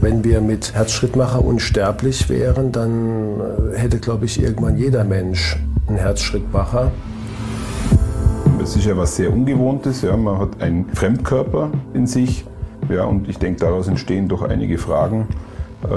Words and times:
Wenn 0.00 0.24
wir 0.24 0.40
mit 0.40 0.72
Herzschrittmacher 0.74 1.44
unsterblich 1.44 2.30
wären, 2.30 2.72
dann 2.72 3.40
äh, 3.74 3.78
hätte, 3.78 3.98
glaube 3.98 4.24
ich, 4.24 4.42
irgendwann 4.42 4.78
jeder 4.78 5.04
Mensch 5.04 5.58
einen 5.86 5.98
Herzschrittmacher. 5.98 6.90
Es 8.62 8.76
ist 8.76 8.86
ja 8.86 8.96
was 8.96 9.16
sehr 9.16 9.30
Ungewohntes. 9.30 10.00
Ja. 10.00 10.16
Man 10.16 10.38
hat 10.38 10.62
einen 10.62 10.86
Fremdkörper 10.94 11.70
in 11.92 12.06
sich. 12.06 12.46
Ja, 12.88 13.04
und 13.04 13.28
ich 13.28 13.38
denke, 13.38 13.60
daraus 13.60 13.88
entstehen 13.88 14.26
doch 14.26 14.40
einige 14.42 14.78
Fragen, 14.78 15.28
äh, 15.84 15.88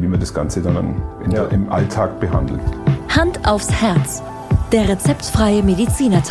wie 0.00 0.06
man 0.06 0.20
das 0.20 0.32
Ganze 0.32 0.62
dann 0.62 1.02
ja. 1.24 1.28
der, 1.28 1.52
im 1.52 1.72
Alltag 1.72 2.20
behandelt. 2.20 2.60
Hand 3.08 3.48
aufs 3.48 3.70
Herz. 3.70 4.22
Der 4.70 4.88
rezeptfreie 4.88 5.64
Mediziner 5.64 6.22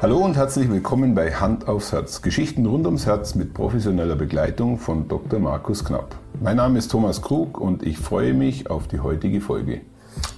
Hallo 0.00 0.18
und 0.18 0.36
herzlich 0.36 0.70
willkommen 0.70 1.16
bei 1.16 1.32
Hand 1.32 1.66
aufs 1.66 1.90
Herz. 1.90 2.22
Geschichten 2.22 2.66
rund 2.66 2.86
ums 2.86 3.04
Herz 3.04 3.34
mit 3.34 3.52
professioneller 3.52 4.14
Begleitung 4.14 4.78
von 4.78 5.08
Dr. 5.08 5.40
Markus 5.40 5.84
Knapp. 5.84 6.14
Mein 6.40 6.58
Name 6.58 6.78
ist 6.78 6.92
Thomas 6.92 7.20
Krug 7.20 7.60
und 7.60 7.82
ich 7.82 7.98
freue 7.98 8.32
mich 8.32 8.70
auf 8.70 8.86
die 8.86 9.00
heutige 9.00 9.40
Folge. 9.40 9.80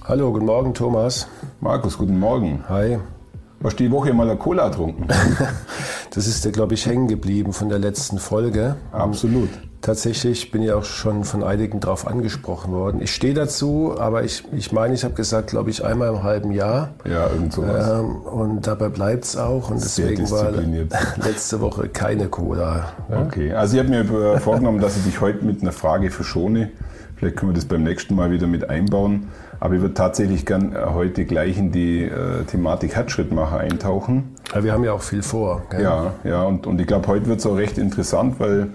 Hallo, 0.03 0.33
guten 0.33 0.47
Morgen 0.47 0.73
Thomas. 0.73 1.27
Markus, 1.59 1.99
guten 1.99 2.19
Morgen. 2.19 2.63
Hi. 2.69 2.97
Hast 3.63 3.79
du 3.79 3.83
die 3.83 3.91
Woche 3.91 4.11
mal 4.15 4.27
eine 4.27 4.39
Cola 4.39 4.67
getrunken? 4.69 5.07
das 6.09 6.25
ist 6.25 6.43
dir, 6.43 6.51
glaube 6.51 6.73
ich, 6.73 6.87
hängen 6.87 7.07
geblieben 7.07 7.53
von 7.53 7.69
der 7.69 7.77
letzten 7.77 8.17
Folge. 8.17 8.77
Absolut. 8.91 9.49
Tatsächlich 9.81 10.51
bin 10.51 10.61
ich 10.61 10.71
auch 10.71 10.83
schon 10.83 11.23
von 11.23 11.43
einigen 11.43 11.79
darauf 11.79 12.05
angesprochen 12.05 12.71
worden. 12.71 13.01
Ich 13.01 13.15
stehe 13.15 13.33
dazu, 13.33 13.95
aber 13.97 14.23
ich, 14.23 14.43
ich 14.51 14.71
meine, 14.71 14.93
ich 14.93 15.03
habe 15.03 15.15
gesagt, 15.15 15.49
glaube 15.49 15.71
ich, 15.71 15.83
einmal 15.83 16.09
im 16.09 16.21
halben 16.21 16.51
Jahr. 16.51 16.89
Ja, 17.03 17.27
irgend 17.29 17.51
sowas. 17.53 17.99
Ähm, 17.99 18.15
und 18.17 18.67
dabei 18.67 18.89
bleibt 18.89 19.23
es 19.23 19.35
auch. 19.35 19.71
Und 19.71 19.79
Sehr 19.81 20.09
deswegen 20.09 20.29
war 20.29 20.51
letzte 21.25 21.61
Woche 21.61 21.89
keine 21.89 22.27
Cola. 22.27 22.93
Ja? 23.09 23.23
Okay, 23.23 23.53
also 23.53 23.75
ich 23.75 23.83
habe 23.83 23.89
mir 23.89 24.39
vorgenommen, 24.39 24.79
dass 24.79 24.97
ich 24.97 25.03
dich 25.03 25.19
heute 25.19 25.43
mit 25.43 25.63
einer 25.63 25.71
Frage 25.71 26.11
verschone. 26.11 26.69
Vielleicht 27.15 27.37
können 27.37 27.51
wir 27.51 27.55
das 27.55 27.65
beim 27.65 27.83
nächsten 27.83 28.13
Mal 28.13 28.31
wieder 28.31 28.45
mit 28.45 28.69
einbauen. 28.69 29.29
Aber 29.59 29.75
ich 29.75 29.81
würde 29.81 29.93
tatsächlich 29.93 30.45
gern 30.45 30.75
äh, 30.75 30.79
heute 30.93 31.25
gleich 31.25 31.57
in 31.57 31.71
die 31.71 32.03
äh, 32.03 32.43
Thematik 32.45 32.95
Herzschrittmacher 32.95 33.59
eintauchen. 33.59 34.35
Ja, 34.53 34.63
wir 34.63 34.73
haben 34.73 34.83
ja 34.83 34.93
auch 34.93 35.03
viel 35.03 35.21
vor. 35.21 35.63
Gell? 35.69 35.83
Ja, 35.83 36.13
ja, 36.23 36.43
und, 36.43 36.65
und 36.67 36.81
ich 36.81 36.87
glaube, 36.87 37.07
heute 37.07 37.27
wird 37.27 37.39
es 37.39 37.45
auch 37.45 37.57
recht 37.57 37.77
interessant, 37.77 38.39
weil 38.39 38.69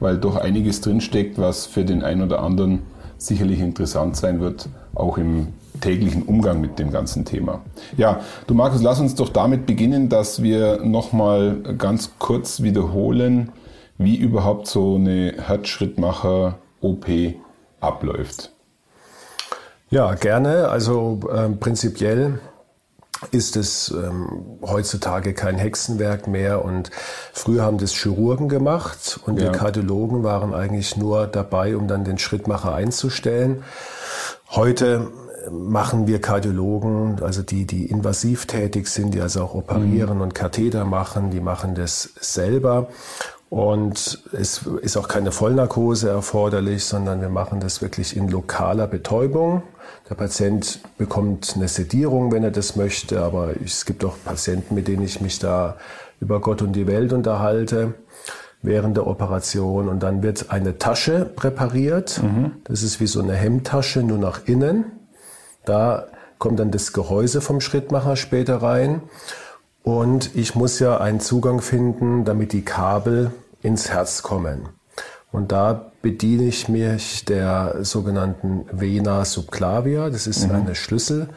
weil 0.00 0.18
doch 0.18 0.36
einiges 0.36 0.80
drinsteckt, 0.80 1.38
was 1.38 1.66
für 1.66 1.84
den 1.84 2.02
einen 2.02 2.22
oder 2.22 2.42
anderen 2.42 2.82
sicherlich 3.18 3.60
interessant 3.60 4.16
sein 4.16 4.40
wird, 4.40 4.68
auch 4.94 5.18
im 5.18 5.48
täglichen 5.80 6.22
Umgang 6.22 6.60
mit 6.60 6.78
dem 6.78 6.90
ganzen 6.90 7.24
Thema. 7.24 7.60
Ja, 7.96 8.20
du 8.46 8.54
Markus, 8.54 8.82
lass 8.82 9.00
uns 9.00 9.14
doch 9.14 9.28
damit 9.28 9.66
beginnen, 9.66 10.08
dass 10.08 10.42
wir 10.42 10.80
nochmal 10.84 11.56
ganz 11.76 12.12
kurz 12.18 12.62
wiederholen, 12.62 13.52
wie 13.96 14.16
überhaupt 14.16 14.66
so 14.66 14.96
eine 14.96 15.34
Herzschrittmacher-OP 15.38 17.06
abläuft. 17.80 18.52
Ja, 19.90 20.14
gerne. 20.14 20.68
Also 20.68 21.20
äh, 21.32 21.48
prinzipiell 21.48 22.40
ist 23.30 23.56
es 23.56 23.90
ähm, 23.90 24.58
heutzutage 24.62 25.34
kein 25.34 25.58
Hexenwerk 25.58 26.26
mehr 26.28 26.64
und 26.64 26.90
früher 27.32 27.62
haben 27.62 27.78
das 27.78 27.92
Chirurgen 27.92 28.48
gemacht 28.48 29.20
und 29.26 29.40
ja. 29.40 29.50
die 29.50 29.58
Kardiologen 29.58 30.22
waren 30.22 30.54
eigentlich 30.54 30.96
nur 30.96 31.26
dabei, 31.26 31.76
um 31.76 31.88
dann 31.88 32.04
den 32.04 32.18
Schrittmacher 32.18 32.74
einzustellen. 32.74 33.64
Heute 34.50 35.10
machen 35.50 36.06
wir 36.06 36.20
Kardiologen, 36.20 37.22
also 37.22 37.42
die, 37.42 37.66
die 37.66 37.86
invasiv 37.86 38.46
tätig 38.46 38.88
sind, 38.88 39.14
die 39.14 39.20
also 39.20 39.42
auch 39.42 39.54
operieren 39.54 40.16
mhm. 40.16 40.22
und 40.22 40.34
Katheter 40.34 40.84
machen, 40.84 41.30
die 41.30 41.40
machen 41.40 41.74
das 41.74 42.10
selber. 42.20 42.88
Und 43.50 44.22
es 44.32 44.66
ist 44.82 44.96
auch 44.96 45.08
keine 45.08 45.32
Vollnarkose 45.32 46.10
erforderlich, 46.10 46.84
sondern 46.84 47.20
wir 47.22 47.30
machen 47.30 47.60
das 47.60 47.80
wirklich 47.80 48.16
in 48.16 48.28
lokaler 48.28 48.86
Betäubung. 48.86 49.62
Der 50.10 50.14
Patient 50.16 50.80
bekommt 50.98 51.54
eine 51.56 51.68
Sedierung, 51.68 52.30
wenn 52.30 52.44
er 52.44 52.50
das 52.50 52.76
möchte, 52.76 53.22
aber 53.22 53.54
es 53.64 53.86
gibt 53.86 54.04
auch 54.04 54.16
Patienten, 54.22 54.74
mit 54.74 54.86
denen 54.86 55.02
ich 55.02 55.20
mich 55.20 55.38
da 55.38 55.76
über 56.20 56.40
Gott 56.40 56.60
und 56.60 56.72
die 56.72 56.86
Welt 56.86 57.12
unterhalte 57.12 57.94
während 58.60 58.96
der 58.96 59.06
Operation. 59.06 59.88
Und 59.88 60.02
dann 60.02 60.22
wird 60.22 60.50
eine 60.50 60.78
Tasche 60.78 61.24
präpariert. 61.24 62.22
Mhm. 62.22 62.52
Das 62.64 62.82
ist 62.82 63.00
wie 63.00 63.06
so 63.06 63.20
eine 63.22 63.34
Hemdtasche, 63.34 64.02
nur 64.02 64.18
nach 64.18 64.46
innen. 64.46 64.84
Da 65.64 66.06
kommt 66.38 66.60
dann 66.60 66.70
das 66.70 66.92
Gehäuse 66.92 67.40
vom 67.40 67.60
Schrittmacher 67.60 68.16
später 68.16 68.62
rein. 68.62 69.02
Und 69.88 70.36
ich 70.36 70.54
muss 70.54 70.80
ja 70.80 70.98
einen 70.98 71.18
Zugang 71.18 71.62
finden, 71.62 72.26
damit 72.26 72.52
die 72.52 72.60
Kabel 72.60 73.30
ins 73.62 73.88
Herz 73.88 74.22
kommen. 74.22 74.68
Und 75.32 75.50
da 75.50 75.92
bediene 76.02 76.42
ich 76.42 76.68
mich 76.68 77.24
der 77.24 77.76
sogenannten 77.80 78.66
Vena 78.70 79.24
subclavia. 79.24 80.10
Das 80.10 80.26
ist 80.26 80.46
mhm. 80.46 80.56
eine 80.56 80.74
Schlüssel, 80.74 81.28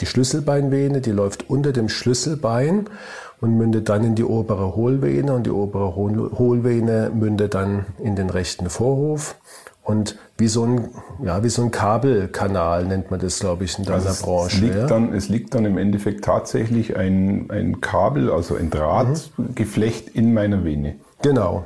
die 0.00 0.06
Schlüsselbeinvene, 0.06 1.02
die 1.02 1.10
läuft 1.10 1.50
unter 1.50 1.72
dem 1.72 1.90
Schlüsselbein 1.90 2.88
und 3.42 3.58
mündet 3.58 3.90
dann 3.90 4.02
in 4.02 4.14
die 4.14 4.24
obere 4.24 4.74
Hohlvene 4.76 5.34
und 5.34 5.44
die 5.44 5.50
obere 5.50 5.94
Hohlvene 5.94 7.10
mündet 7.14 7.52
dann 7.52 7.84
in 8.02 8.16
den 8.16 8.30
rechten 8.30 8.70
Vorhof. 8.70 9.36
Und 9.82 10.18
wie 10.36 10.48
so 10.48 10.64
ein, 10.64 10.88
ja, 11.22 11.42
wie 11.42 11.48
so 11.48 11.62
ein 11.62 11.70
Kabelkanal 11.70 12.84
nennt 12.84 13.10
man 13.10 13.18
das, 13.18 13.40
glaube 13.40 13.64
ich, 13.64 13.78
in 13.78 13.84
deiner 13.84 14.06
also 14.06 14.24
Branche. 14.24 14.56
Es 14.56 14.62
liegt, 14.62 14.74
ja? 14.76 14.86
dann, 14.86 15.14
es 15.14 15.28
liegt 15.28 15.54
dann 15.54 15.64
im 15.64 15.78
Endeffekt 15.78 16.24
tatsächlich 16.24 16.96
ein, 16.96 17.50
ein 17.50 17.80
Kabel, 17.80 18.30
also 18.30 18.56
ein 18.56 18.70
Drahtgeflecht 18.70 20.14
mhm. 20.14 20.20
in 20.20 20.34
meiner 20.34 20.64
Vene. 20.64 20.96
Genau. 21.22 21.64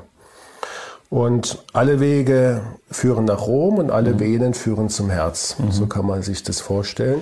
Und 1.11 1.63
alle 1.73 2.01
Wege 2.01 2.63
führen 2.91 3.25
nach 3.27 3.47
Rom 3.47 3.79
und 3.79 3.91
alle 3.91 4.15
mhm. 4.15 4.21
Venen 4.21 4.55
führen 4.55 4.89
zum 4.89 5.11
Herz. 5.11 5.57
Mhm. 5.59 5.71
So 5.71 5.87
kann 5.87 6.07
man 6.07 6.23
sich 6.23 6.43
das 6.43 6.61
vorstellen. 6.61 7.21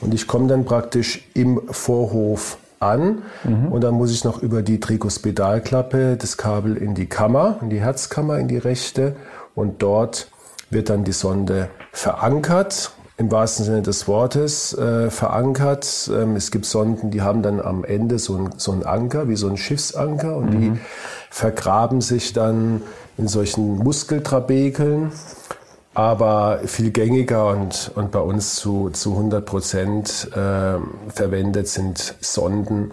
Und 0.00 0.14
ich 0.14 0.26
komme 0.26 0.48
dann 0.48 0.64
praktisch 0.64 1.28
im 1.34 1.60
Vorhof 1.70 2.58
an 2.80 3.22
mhm. 3.44 3.68
und 3.70 3.82
dann 3.82 3.94
muss 3.94 4.10
ich 4.10 4.24
noch 4.24 4.42
über 4.42 4.62
die 4.62 4.80
Trikospedalklappe 4.80 6.16
das 6.16 6.38
Kabel 6.38 6.76
in 6.76 6.94
die 6.94 7.06
Kammer, 7.06 7.58
in 7.60 7.68
die 7.68 7.80
Herzkammer, 7.80 8.38
in 8.38 8.48
die 8.48 8.56
rechte 8.56 9.16
und 9.54 9.82
dort 9.82 10.28
wird 10.70 10.90
dann 10.90 11.04
die 11.04 11.12
Sonde 11.12 11.68
verankert 11.92 12.92
im 13.20 13.30
wahrsten 13.30 13.66
Sinne 13.66 13.82
des 13.82 14.08
Wortes 14.08 14.72
äh, 14.72 15.10
verankert. 15.10 16.10
Ähm, 16.10 16.36
es 16.36 16.50
gibt 16.50 16.64
Sonden, 16.64 17.10
die 17.10 17.20
haben 17.20 17.42
dann 17.42 17.60
am 17.60 17.84
Ende 17.84 18.18
so 18.18 18.34
ein, 18.34 18.50
so 18.56 18.72
ein 18.72 18.82
Anker, 18.82 19.28
wie 19.28 19.36
so 19.36 19.46
ein 19.46 19.58
Schiffsanker, 19.58 20.36
und 20.36 20.54
mhm. 20.54 20.60
die 20.60 20.80
vergraben 21.28 22.00
sich 22.00 22.32
dann 22.32 22.80
in 23.18 23.28
solchen 23.28 23.76
Muskeltrabekeln, 23.76 25.12
aber 25.92 26.60
viel 26.64 26.92
gängiger 26.92 27.48
und, 27.48 27.92
und 27.94 28.10
bei 28.10 28.20
uns 28.20 28.54
zu, 28.54 28.88
zu 28.88 29.10
100 29.12 29.44
Prozent 29.44 30.30
äh, 30.32 30.78
verwendet 31.12 31.68
sind 31.68 32.14
Sonden, 32.20 32.92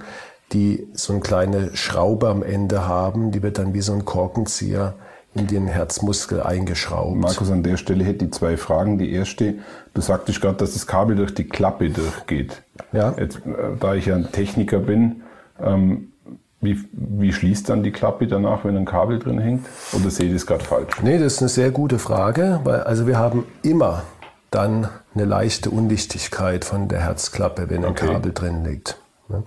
die 0.51 0.89
so 0.93 1.13
eine 1.13 1.21
kleine 1.21 1.75
Schraube 1.77 2.27
am 2.27 2.43
Ende 2.43 2.85
haben, 2.85 3.31
die 3.31 3.41
wird 3.43 3.59
dann 3.59 3.73
wie 3.73 3.81
so 3.81 3.93
ein 3.93 4.03
Korkenzieher 4.03 4.95
in 5.37 5.47
den 5.47 5.67
Herzmuskel 5.67 6.41
eingeschraubt. 6.41 7.15
Markus, 7.15 7.51
an 7.51 7.63
der 7.63 7.77
Stelle 7.77 8.03
hätte 8.03 8.25
ich 8.25 8.31
zwei 8.31 8.57
Fragen. 8.57 8.97
Die 8.97 9.11
erste, 9.11 9.55
du 9.93 10.01
sagtest 10.01 10.41
gerade, 10.41 10.57
dass 10.57 10.73
das 10.73 10.87
Kabel 10.87 11.15
durch 11.15 11.33
die 11.33 11.45
Klappe 11.45 11.89
durchgeht. 11.89 12.63
Ja. 12.91 13.13
Jetzt, 13.17 13.37
äh, 13.45 13.77
da 13.79 13.95
ich 13.95 14.05
ja 14.05 14.15
ein 14.15 14.31
Techniker 14.31 14.79
bin, 14.79 15.23
ähm, 15.61 16.11
wie, 16.59 16.79
wie 16.91 17.31
schließt 17.31 17.69
dann 17.69 17.83
die 17.83 17.91
Klappe 17.91 18.27
danach, 18.27 18.65
wenn 18.65 18.75
ein 18.75 18.85
Kabel 18.85 19.19
drin 19.19 19.39
hängt? 19.39 19.65
Oder 19.93 20.09
sehe 20.09 20.27
ich 20.27 20.33
das 20.33 20.45
gerade 20.45 20.63
falsch? 20.63 21.01
Nee, 21.01 21.19
das 21.19 21.33
ist 21.33 21.41
eine 21.41 21.49
sehr 21.49 21.71
gute 21.71 21.99
Frage, 21.99 22.61
weil 22.63 22.81
also 22.81 23.05
wir 23.05 23.19
haben 23.19 23.45
immer 23.61 24.03
dann 24.49 24.89
eine 25.13 25.25
leichte 25.25 25.69
Undichtigkeit 25.69 26.65
von 26.65 26.87
der 26.87 27.01
Herzklappe, 27.01 27.69
wenn 27.69 27.85
ein 27.85 27.91
okay. 27.91 28.07
Kabel 28.07 28.33
drin 28.33 28.63
liegt. 28.63 28.97
Ne? 29.29 29.43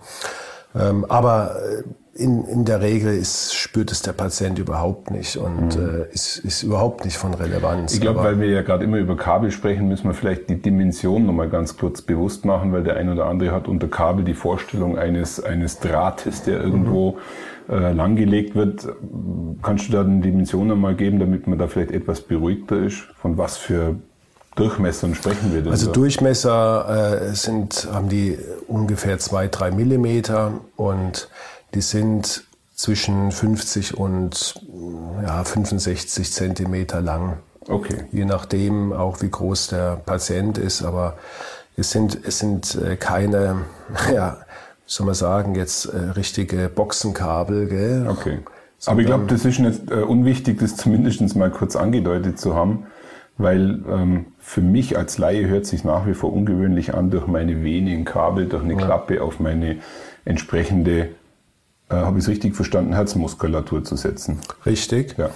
Ähm, 0.75 1.05
aber 1.09 1.57
äh, 1.57 1.83
in, 2.15 2.45
in 2.45 2.65
der 2.65 2.81
Regel 2.81 3.17
ist, 3.17 3.55
spürt 3.55 3.93
es 3.93 4.03
der 4.03 4.13
Patient 4.13 4.59
überhaupt 4.59 5.11
nicht 5.11 5.37
und 5.37 5.79
mhm. 5.79 6.07
äh, 6.11 6.13
ist, 6.13 6.39
ist 6.39 6.63
überhaupt 6.63 7.05
nicht 7.05 7.17
von 7.17 7.35
Relevanz. 7.35 7.95
Ich 7.95 8.01
glaube, 8.01 8.21
weil 8.21 8.41
wir 8.41 8.49
ja 8.49 8.63
gerade 8.63 8.85
immer 8.85 8.99
über 8.99 9.17
Kabel 9.17 9.51
sprechen, 9.53 9.87
müssen 9.87 10.05
wir 10.05 10.15
vielleicht 10.15 10.51
die 10.51 10.61
Dimension 10.61 11.25
nochmal 11.25 11.49
ganz 11.49 11.77
kurz 11.77 12.03
bewusst 12.03 12.45
machen, 12.45 12.73
weil 12.73 12.83
der 12.83 12.97
ein 12.97 13.09
oder 13.09 13.27
andere 13.27 13.53
hat 13.53 13.69
unter 13.69 13.87
Kabel 13.89 14.25
die 14.25 14.35
Vorstellung 14.35 14.99
eines, 14.99 15.43
eines 15.43 15.79
Drahtes, 15.79 16.43
der 16.43 16.61
irgendwo 16.61 17.19
mhm. 17.69 17.75
äh, 17.75 17.93
langgelegt 17.93 18.57
wird. 18.57 18.89
Kannst 19.63 19.89
du 19.89 19.93
da 19.93 20.01
eine 20.01 20.21
Dimension 20.21 20.67
nochmal 20.67 20.97
geben, 20.97 21.21
damit 21.21 21.47
man 21.47 21.59
da 21.59 21.69
vielleicht 21.69 21.93
etwas 21.93 22.23
beruhigter 22.23 22.77
ist? 22.83 23.03
Von 23.21 23.39
was 23.39 23.57
für 23.57 23.97
Durchmessern 24.57 25.15
sprechen 25.15 25.55
wir 25.55 25.63
denn? 25.63 25.71
Also 25.71 25.87
so? 25.87 25.93
Durchmesser 25.93 27.29
äh, 27.31 27.35
sind, 27.35 27.89
haben 27.93 28.09
die 28.09 28.37
ungefähr 28.67 29.19
zwei, 29.19 29.47
drei 29.47 29.71
Millimeter 29.71 30.61
und 30.77 31.29
die 31.75 31.81
sind 31.81 32.45
zwischen 32.75 33.31
50 33.31 33.97
und 33.97 34.55
ja, 35.23 35.45
65 35.45 36.33
Zentimeter 36.33 37.01
lang. 37.01 37.39
Okay. 37.69 38.05
Je 38.11 38.25
nachdem 38.25 38.93
auch 38.93 39.21
wie 39.23 39.31
groß 39.31 39.69
der 39.69 39.97
Patient 39.97 40.57
ist, 40.59 40.83
aber 40.83 41.19
es 41.77 41.91
sind, 41.91 42.19
es 42.27 42.39
sind 42.39 42.75
äh, 42.77 42.97
keine, 42.97 43.65
ja, 44.15 44.39
soll 44.87 45.07
man 45.07 45.15
sagen, 45.15 45.55
jetzt 45.55 45.87
äh, 45.87 45.99
richtige 46.17 46.69
Boxenkabel. 46.69 47.69
Gell? 47.69 48.07
Okay. 48.09 48.39
Aber 48.87 49.01
ich 49.01 49.07
glaube, 49.07 49.27
das 49.27 49.45
ist 49.45 49.59
nicht 49.59 49.91
äh, 49.91 49.97
unwichtig, 49.97 50.59
das 50.59 50.77
zumindest 50.77 51.37
mal 51.37 51.51
kurz 51.51 51.77
angedeutet 51.77 52.41
zu 52.41 52.55
haben, 52.55 52.87
weil 53.37 53.83
ähm, 53.89 54.27
für 54.39 54.63
mich 54.63 54.97
als 54.97 55.19
Laie 55.19 55.47
hört 55.47 55.67
sich 55.67 55.85
nach 55.85 56.07
wie 56.07 56.15
vor 56.15 56.33
ungewöhnlich 56.33 56.95
an, 56.95 57.11
durch 57.11 57.27
meine 57.27 57.63
wenigen 57.63 58.05
Kabel, 58.05 58.47
durch 58.47 58.65
eine 58.65 58.75
ja. 58.75 58.79
Klappe 58.79 59.23
auf 59.23 59.39
meine 59.39 59.77
entsprechende, 60.25 61.11
äh, 61.91 61.97
habe 61.97 62.19
ich 62.19 62.25
es 62.25 62.29
richtig 62.31 62.57
verstanden, 62.57 62.93
Herzmuskulatur 62.93 63.85
zu 63.85 63.97
setzen. 63.97 64.39
Richtig. 64.65 65.17
Ja. 65.19 65.31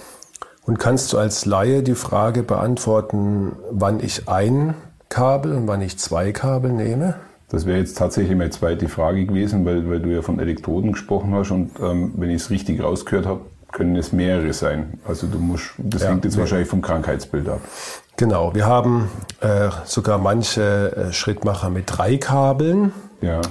Und 0.65 0.79
kannst 0.79 1.13
du 1.13 1.17
als 1.17 1.45
Laie 1.45 1.83
die 1.83 1.95
Frage 1.95 2.41
beantworten, 2.41 3.53
wann 3.71 3.99
ich 3.99 4.27
ein 4.27 4.73
Kabel 5.09 5.53
und 5.53 5.67
wann 5.67 5.81
ich 5.81 5.99
zwei 5.99 6.31
Kabel 6.31 6.71
nehme? 6.71 7.15
Das 7.49 7.65
wäre 7.67 7.77
jetzt 7.77 7.97
tatsächlich 7.97 8.35
meine 8.35 8.49
zweite 8.49 8.89
Frage 8.89 9.25
gewesen, 9.25 9.65
weil, 9.65 9.87
weil 9.89 9.99
du 9.99 10.09
ja 10.09 10.23
von 10.23 10.39
Elektroden 10.39 10.93
gesprochen 10.93 11.33
hast 11.35 11.51
und 11.51 11.71
ähm, 11.79 12.13
wenn 12.17 12.31
ich 12.31 12.41
es 12.41 12.49
richtig 12.49 12.81
rausgehört 12.81 13.27
habe, 13.27 13.41
können 13.71 13.95
es 13.95 14.11
mehrere 14.11 14.53
sein. 14.53 14.99
Also 15.07 15.27
du 15.27 15.37
musst, 15.37 15.71
das 15.77 16.01
ja, 16.01 16.09
hängt 16.09 16.25
jetzt 16.25 16.37
wahrscheinlich 16.37 16.67
vom 16.67 16.81
Krankheitsbild 16.81 17.47
ab. 17.47 17.61
Genau, 18.17 18.55
wir 18.55 18.65
haben 18.65 19.09
äh, 19.41 19.69
sogar 19.83 20.17
manche 20.17 20.95
äh, 20.95 21.13
Schrittmacher 21.13 21.69
mit 21.69 21.85
drei 21.87 22.17
Kabeln. 22.17 22.93
Ja. 23.21 23.41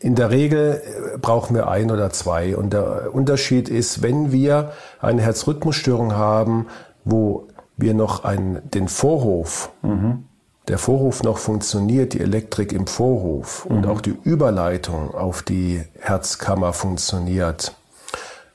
In 0.00 0.14
der 0.14 0.30
Regel 0.30 0.82
äh, 1.14 1.18
brauchen 1.18 1.54
wir 1.54 1.68
ein 1.68 1.90
oder 1.90 2.10
zwei. 2.10 2.56
Und 2.56 2.72
der 2.72 3.14
Unterschied 3.14 3.68
ist, 3.68 4.02
wenn 4.02 4.32
wir 4.32 4.72
eine 5.00 5.22
Herzrhythmusstörung 5.22 6.14
haben, 6.14 6.66
wo 7.04 7.46
wir 7.76 7.94
noch 7.94 8.24
einen, 8.24 8.60
den 8.70 8.88
Vorhof 8.88 9.70
mhm 9.82 10.24
der 10.70 10.78
Vorhof 10.78 11.24
noch 11.24 11.38
funktioniert, 11.38 12.14
die 12.14 12.20
Elektrik 12.20 12.72
im 12.72 12.86
Vorhof 12.86 13.66
mhm. 13.68 13.76
und 13.76 13.86
auch 13.86 14.00
die 14.00 14.16
Überleitung 14.22 15.12
auf 15.12 15.42
die 15.42 15.82
Herzkammer 15.98 16.72
funktioniert, 16.72 17.74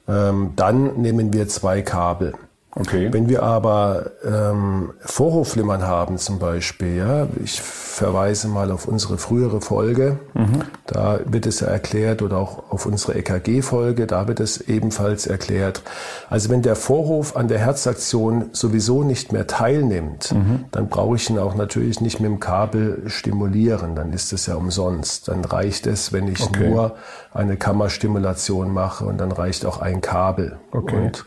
ähm, 0.08 0.54
dann 0.56 1.02
nehmen 1.02 1.34
wir 1.34 1.50
zwei 1.50 1.82
Kabel. 1.82 2.34
Okay. 2.78 3.08
Wenn 3.12 3.30
wir 3.30 3.42
aber 3.42 4.12
ähm, 4.26 4.92
Vorhofflimmern 5.00 5.84
haben 5.84 6.18
zum 6.18 6.40
Beispiel, 6.40 6.98
ja, 6.98 7.28
ich 7.42 7.62
verweise 7.62 8.50
mal 8.50 8.70
auf 8.70 8.86
unsere 8.86 9.18
frühere 9.18 9.62
Folge, 9.62 10.20
mhm. 10.34 10.64
da 10.86 11.22
wird 11.24 11.46
es 11.46 11.62
ja 11.62 11.68
erklärt, 11.68 12.22
oder 12.22 12.38
auch 12.38 12.70
auf 12.72 12.86
unsere 12.86 13.16
EKG-Folge, 13.16 14.08
da 14.08 14.28
wird 14.28 14.42
es 14.42 14.60
ebenfalls 14.60 15.26
erklärt. 15.26 15.84
Also 16.30 16.50
wenn 16.50 16.64
der 16.64 16.76
Vorhof 16.76 17.38
an 17.38 17.48
der 17.48 17.60
Herzaktion 17.60 18.50
sowieso 18.52 19.04
nicht 19.04 19.32
mehr 19.32 19.48
teilnimmt, 19.48 20.34
mhm. 20.34 20.66
dann 20.72 20.90
brauche 20.90 21.16
ich 21.16 21.30
ihn 21.30 21.40
auch 21.40 21.56
natürlich 21.56 22.02
nicht 22.02 22.20
mit 22.20 22.30
dem 22.30 22.42
Kabel 22.42 23.04
stimulieren, 23.08 23.96
dann 23.96 24.12
ist 24.12 24.34
es 24.34 24.48
ja 24.48 24.56
umsonst. 24.56 25.30
Dann 25.30 25.46
reicht 25.46 25.88
es, 25.88 26.12
wenn 26.12 26.28
ich 26.28 26.44
okay. 26.44 26.70
nur 26.70 26.98
eine 27.34 27.56
Kammerstimulation 27.56 28.74
mache 28.74 29.06
und 29.06 29.18
dann 29.18 29.32
reicht 29.32 29.66
auch 29.66 29.80
ein 29.80 30.02
Kabel. 30.02 30.60
Okay. 30.72 31.06
Und 31.06 31.26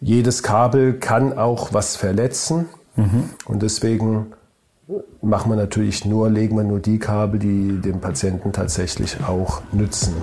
jedes 0.00 0.42
Kabel 0.42 0.94
kann 0.94 1.36
auch 1.36 1.74
was 1.74 1.96
verletzen 1.96 2.66
mhm. 2.96 3.30
und 3.44 3.62
deswegen 3.62 4.32
machen 5.20 5.52
wir 5.52 5.56
natürlich 5.56 6.04
nur, 6.06 6.30
legen 6.30 6.56
wir 6.56 6.64
nur 6.64 6.80
die 6.80 6.98
Kabel, 6.98 7.38
die 7.38 7.80
dem 7.80 8.00
Patienten 8.00 8.52
tatsächlich 8.52 9.18
auch 9.22 9.60
nützen. 9.72 10.14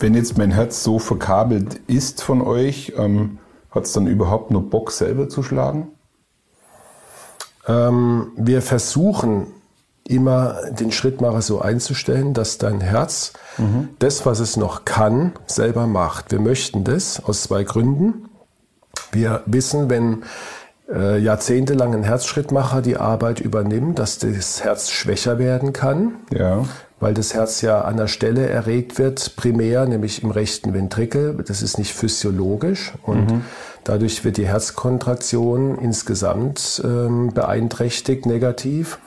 Wenn 0.00 0.14
jetzt 0.14 0.38
mein 0.38 0.50
Herz 0.50 0.82
so 0.84 0.98
verkabelt 0.98 1.80
ist 1.86 2.22
von 2.22 2.40
euch, 2.40 2.92
ähm, 2.96 3.38
hat 3.70 3.84
es 3.84 3.92
dann 3.92 4.06
überhaupt 4.06 4.50
nur 4.50 4.68
Bock 4.68 4.90
selber 4.90 5.28
zu 5.28 5.42
schlagen? 5.42 5.88
Ähm, 7.68 8.32
wir 8.36 8.62
versuchen 8.62 9.46
immer 10.08 10.56
den 10.70 10.90
Schrittmacher 10.90 11.42
so 11.42 11.60
einzustellen, 11.60 12.32
dass 12.32 12.56
dein 12.58 12.80
Herz 12.80 13.34
mhm. 13.58 13.90
das, 13.98 14.24
was 14.24 14.40
es 14.40 14.56
noch 14.56 14.86
kann, 14.86 15.32
selber 15.46 15.86
macht. 15.86 16.32
Wir 16.32 16.40
möchten 16.40 16.82
das 16.82 17.22
aus 17.22 17.42
zwei 17.42 17.62
Gründen. 17.62 18.30
Wir 19.12 19.42
wissen, 19.46 19.90
wenn 19.90 20.22
äh, 20.90 21.18
jahrzehntelang 21.18 21.94
ein 21.94 22.02
Herzschrittmacher 22.04 22.80
die 22.80 22.96
Arbeit 22.96 23.40
übernimmt, 23.40 23.98
dass 23.98 24.18
das 24.18 24.64
Herz 24.64 24.90
schwächer 24.90 25.38
werden 25.38 25.74
kann. 25.74 26.14
Ja. 26.32 26.64
Weil 27.00 27.14
das 27.14 27.34
Herz 27.34 27.60
ja 27.60 27.82
an 27.82 27.96
der 27.96 28.08
Stelle 28.08 28.48
erregt 28.48 28.98
wird, 28.98 29.36
primär, 29.36 29.86
nämlich 29.86 30.22
im 30.22 30.30
rechten 30.30 30.74
Ventrikel. 30.74 31.34
Das 31.46 31.62
ist 31.62 31.78
nicht 31.78 31.94
physiologisch. 31.94 32.94
Und 33.02 33.30
mhm. 33.30 33.44
Dadurch 33.84 34.24
wird 34.24 34.36
die 34.36 34.46
Herzkontraktion 34.46 35.78
insgesamt 35.78 36.82
ähm, 36.84 37.32
beeinträchtigt, 37.32 38.26
negativ. 38.26 38.98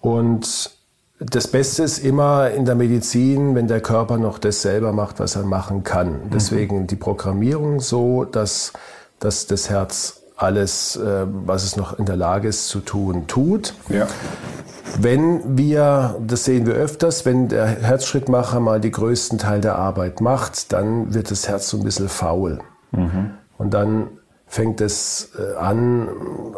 Und 0.00 0.70
das 1.18 1.46
Beste 1.46 1.84
ist 1.84 1.98
immer 1.98 2.50
in 2.50 2.64
der 2.64 2.74
Medizin, 2.74 3.54
wenn 3.54 3.68
der 3.68 3.80
Körper 3.80 4.18
noch 4.18 4.38
das 4.38 4.62
selber 4.62 4.92
macht, 4.92 5.20
was 5.20 5.36
er 5.36 5.44
machen 5.44 5.84
kann. 5.84 6.12
Mhm. 6.12 6.30
Deswegen 6.32 6.86
die 6.86 6.96
Programmierung 6.96 7.80
so, 7.80 8.24
dass, 8.24 8.72
dass 9.20 9.46
das 9.46 9.70
Herz 9.70 10.22
alles, 10.36 10.96
äh, 10.96 11.26
was 11.26 11.64
es 11.64 11.76
noch 11.76 11.98
in 11.98 12.06
der 12.06 12.16
Lage 12.16 12.48
ist 12.48 12.68
zu 12.68 12.80
tun, 12.80 13.26
tut. 13.28 13.74
Ja. 13.88 14.08
Wenn 14.98 15.56
wir, 15.56 16.16
das 16.26 16.44
sehen 16.44 16.66
wir 16.66 16.74
öfters, 16.74 17.24
wenn 17.24 17.48
der 17.48 17.66
Herzschrittmacher 17.66 18.60
mal 18.60 18.80
die 18.80 18.90
größten 18.90 19.38
Teil 19.38 19.60
der 19.60 19.76
Arbeit 19.76 20.20
macht, 20.20 20.72
dann 20.72 21.14
wird 21.14 21.30
das 21.30 21.48
Herz 21.48 21.68
so 21.68 21.78
ein 21.78 21.84
bisschen 21.84 22.08
faul. 22.08 22.58
Mhm. 22.90 23.30
Und 23.62 23.72
dann 23.74 24.08
fängt 24.48 24.80
es 24.80 25.30
äh, 25.38 25.56
an, 25.56 26.08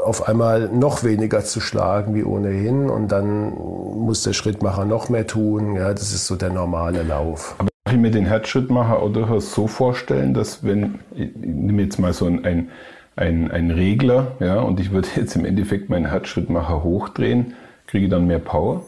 auf 0.03 0.27
einmal 0.27 0.71
noch 0.71 1.05
weniger 1.05 1.45
zu 1.45 1.61
schlagen 1.61 2.15
wie 2.15 2.25
ohnehin 2.25 2.89
und 2.89 3.13
dann 3.13 3.51
muss 3.51 4.23
der 4.23 4.33
Schrittmacher 4.33 4.87
noch 4.87 5.11
mehr 5.11 5.27
tun. 5.27 5.77
Ja, 5.77 5.93
das 5.93 6.15
ist 6.15 6.27
so 6.27 6.35
der 6.35 6.49
normale 6.49 7.03
Lauf. 7.03 7.57
Aber 7.59 7.69
ich 7.91 7.99
mir 7.99 8.11
den 8.11 8.25
Herzschrittmacher 8.25 9.01
auch 9.01 9.13
durchaus 9.13 9.55
so 9.55 9.67
vorstellen, 9.67 10.33
dass 10.33 10.65
wenn, 10.65 10.99
ich 11.15 11.31
nehme 11.37 11.83
jetzt 11.83 11.99
mal 11.99 12.15
so 12.15 12.25
ein, 12.25 12.71
ein, 13.17 13.51
ein 13.51 13.71
Regler, 13.71 14.29
ja, 14.41 14.61
und 14.61 14.81
ich 14.81 14.91
würde 14.91 15.09
jetzt 15.17 15.37
im 15.37 15.45
Endeffekt 15.45 15.91
meinen 15.91 16.07
Herzschrittmacher 16.07 16.83
hochdrehen, 16.83 17.53
kriege 17.87 18.07
ich 18.07 18.11
dann 18.11 18.27
mehr 18.27 18.39
Power? 18.39 18.83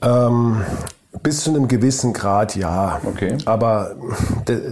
Ähm, 0.00 0.62
bis 1.22 1.44
zu 1.44 1.50
einem 1.50 1.68
gewissen 1.68 2.12
Grad 2.12 2.56
ja. 2.56 3.00
Okay. 3.04 3.36
Aber 3.44 3.94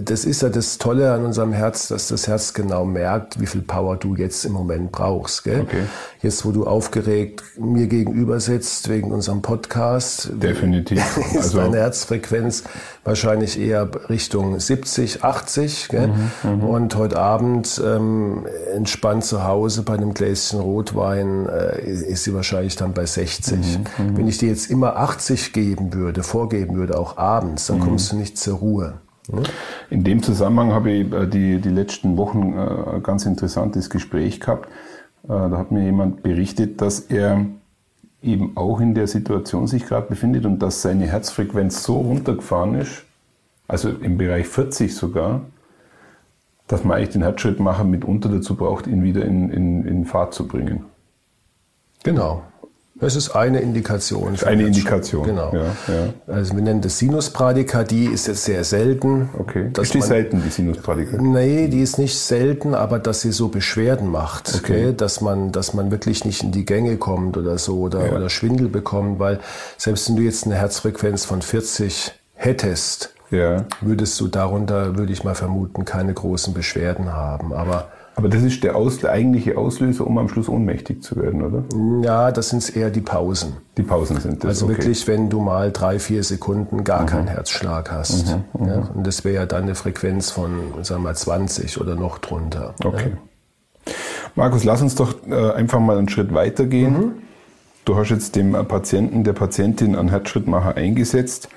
das 0.04 0.24
ist 0.24 0.42
ja 0.42 0.48
das 0.48 0.78
Tolle 0.78 1.12
an 1.12 1.24
unserem 1.24 1.52
Herz, 1.52 1.88
dass 1.88 2.08
das 2.08 2.28
Herz 2.28 2.52
genau 2.52 2.84
merkt, 2.84 3.40
wie 3.40 3.46
viel 3.46 3.62
Power 3.62 3.96
du 3.96 4.16
jetzt 4.16 4.44
im 4.44 4.52
Moment 4.52 4.92
brauchst. 4.92 5.44
Gell? 5.44 5.60
Okay. 5.62 5.84
Jetzt, 6.22 6.44
wo 6.44 6.52
du 6.52 6.64
aufgeregt 6.64 7.42
mir 7.58 7.88
gegenüber 7.88 8.38
sitzt 8.38 8.88
wegen 8.88 9.10
unserem 9.10 9.42
Podcast. 9.42 10.30
Definitiv. 10.32 10.98
Ist 11.32 11.36
also 11.36 11.58
deine 11.58 11.78
Herzfrequenz 11.78 12.62
wahrscheinlich 13.02 13.58
eher 13.58 13.90
Richtung 14.08 14.60
70, 14.60 15.24
80. 15.24 15.88
Gell? 15.88 16.06
Mhm, 16.06 16.30
mhm, 16.44 16.64
Und 16.64 16.94
heute 16.94 17.18
Abend 17.18 17.82
ähm, 17.84 18.46
entspannt 18.72 19.24
zu 19.24 19.42
Hause 19.42 19.82
bei 19.82 19.94
einem 19.94 20.14
Gläschen 20.14 20.60
Rotwein 20.60 21.48
äh, 21.48 21.80
ist 21.90 22.22
sie 22.22 22.32
wahrscheinlich 22.34 22.76
dann 22.76 22.94
bei 22.94 23.04
60. 23.04 23.58
Mhm, 23.58 24.04
mhm, 24.06 24.16
Wenn 24.16 24.28
ich 24.28 24.38
dir 24.38 24.48
jetzt 24.48 24.70
immer 24.70 24.98
80 24.98 25.52
geben 25.52 25.92
würde, 25.92 26.22
vorgeben 26.22 26.76
würde, 26.76 26.98
auch 26.98 27.16
abends, 27.16 27.66
dann 27.66 27.78
mhm. 27.78 27.82
kommst 27.82 28.12
du 28.12 28.16
nicht 28.16 28.38
zur 28.38 28.58
Ruhe. 28.58 28.94
Ne? 29.28 29.42
In 29.90 30.04
dem 30.04 30.22
Zusammenhang 30.22 30.72
habe 30.72 30.92
ich 30.92 31.12
äh, 31.12 31.26
die, 31.26 31.60
die 31.60 31.68
letzten 31.68 32.16
Wochen 32.16 32.52
äh, 32.52 32.94
ein 32.94 33.02
ganz 33.02 33.26
interessantes 33.26 33.90
Gespräch 33.90 34.38
gehabt. 34.38 34.68
Äh, 35.24 35.28
da 35.28 35.58
hat 35.58 35.72
mir 35.72 35.84
jemand 35.84 36.22
berichtet, 36.22 36.80
dass 36.80 37.00
er 37.00 37.46
eben 38.22 38.56
auch 38.56 38.80
in 38.80 38.94
der 38.94 39.06
Situation 39.06 39.66
sich 39.66 39.86
gerade 39.86 40.06
befindet 40.06 40.46
und 40.46 40.60
dass 40.60 40.82
seine 40.82 41.06
Herzfrequenz 41.06 41.82
so 41.82 41.96
runtergefahren 41.96 42.76
ist, 42.76 43.04
also 43.66 43.90
im 43.90 44.16
Bereich 44.18 44.46
40 44.46 44.94
sogar, 44.94 45.42
dass 46.68 46.84
man 46.84 46.96
eigentlich 46.96 47.10
den 47.10 47.22
Herzschrittmacher 47.22 47.84
mitunter 47.84 48.28
dazu 48.28 48.56
braucht, 48.56 48.86
ihn 48.86 49.02
wieder 49.02 49.24
in, 49.24 49.50
in, 49.50 49.84
in 49.84 50.04
Fahrt 50.04 50.34
zu 50.34 50.46
bringen. 50.46 50.84
Genau. 52.04 52.42
Das 53.02 53.16
ist 53.16 53.30
eine 53.30 53.60
Indikation. 53.60 54.36
Eine 54.46 54.62
Indikation. 54.62 55.24
Genau. 55.24 55.52
Ja, 55.52 55.92
ja. 55.92 56.32
Also 56.32 56.54
wir 56.54 56.62
nennen 56.62 56.82
das 56.82 57.00
Sinusbradykardie, 57.00 58.06
ist 58.06 58.28
jetzt 58.28 58.44
sehr 58.44 58.62
selten. 58.62 59.28
Okay. 59.36 59.70
Ist 59.80 59.92
die 59.92 59.98
man, 59.98 60.06
selten, 60.06 60.42
die 60.44 60.50
Sinusbradykardie? 60.50 61.24
Nee, 61.24 61.66
die 61.66 61.80
ist 61.80 61.98
nicht 61.98 62.16
selten, 62.16 62.76
aber 62.76 63.00
dass 63.00 63.22
sie 63.22 63.32
so 63.32 63.48
Beschwerden 63.48 64.08
macht, 64.08 64.54
okay. 64.54 64.86
okay? 64.86 64.94
dass 64.96 65.20
man, 65.20 65.50
dass 65.50 65.74
man 65.74 65.90
wirklich 65.90 66.24
nicht 66.24 66.44
in 66.44 66.52
die 66.52 66.64
Gänge 66.64 66.96
kommt 66.96 67.36
oder 67.36 67.58
so 67.58 67.80
oder, 67.80 68.06
ja. 68.06 68.16
oder 68.16 68.30
Schwindel 68.30 68.68
bekommt, 68.68 69.18
weil 69.18 69.40
selbst 69.78 70.08
wenn 70.08 70.14
du 70.14 70.22
jetzt 70.22 70.46
eine 70.46 70.54
Herzfrequenz 70.54 71.24
von 71.24 71.42
40 71.42 72.12
hättest, 72.34 73.14
ja. 73.32 73.64
würdest 73.80 74.20
du 74.20 74.28
darunter, 74.28 74.96
würde 74.96 75.12
ich 75.12 75.24
mal 75.24 75.34
vermuten, 75.34 75.84
keine 75.84 76.14
großen 76.14 76.54
Beschwerden 76.54 77.12
haben. 77.12 77.52
Aber 77.52 77.88
Aber 78.14 78.28
das 78.28 78.42
ist 78.42 78.62
der, 78.62 78.76
Aus, 78.76 78.98
der 78.98 79.10
eigentliche 79.10 79.56
Auslöser, 79.56 80.06
um 80.06 80.18
am 80.18 80.28
Schluss 80.28 80.48
ohnmächtig 80.48 81.02
zu 81.02 81.16
werden, 81.16 81.42
oder? 81.42 81.64
Ja, 82.04 82.30
das 82.30 82.50
sind 82.50 82.76
eher 82.76 82.90
die 82.90 83.00
Pausen. 83.00 83.54
Die 83.78 83.82
Pausen 83.82 84.20
sind 84.20 84.44
das. 84.44 84.48
Also 84.48 84.66
okay. 84.66 84.76
wirklich, 84.76 85.08
wenn 85.08 85.30
du 85.30 85.40
mal 85.40 85.72
drei, 85.72 85.98
vier 85.98 86.22
Sekunden 86.22 86.84
gar 86.84 87.02
mhm. 87.02 87.06
keinen 87.06 87.28
Herzschlag 87.28 87.90
hast. 87.90 88.26
Mhm, 88.26 88.44
mhm. 88.60 88.68
ja, 88.68 88.90
und 88.94 89.06
das 89.06 89.24
wäre 89.24 89.34
ja 89.34 89.46
dann 89.46 89.62
eine 89.62 89.74
Frequenz 89.74 90.30
von, 90.30 90.50
sagen 90.82 91.02
wir 91.02 91.08
mal, 91.08 91.16
20 91.16 91.80
oder 91.80 91.94
noch 91.94 92.18
drunter. 92.18 92.74
Okay. 92.84 93.12
Ja. 93.86 93.92
Markus, 94.34 94.64
lass 94.64 94.82
uns 94.82 94.94
doch 94.94 95.14
äh, 95.26 95.52
einfach 95.52 95.80
mal 95.80 95.98
einen 95.98 96.08
Schritt 96.08 96.34
weitergehen. 96.34 96.92
Mhm. 96.92 97.12
Du 97.84 97.96
hast 97.96 98.10
jetzt 98.10 98.36
dem 98.36 98.52
Patienten, 98.52 99.24
der 99.24 99.32
Patientin 99.32 99.96
einen 99.96 100.10
Herzschrittmacher 100.10 100.76
eingesetzt 100.76 101.48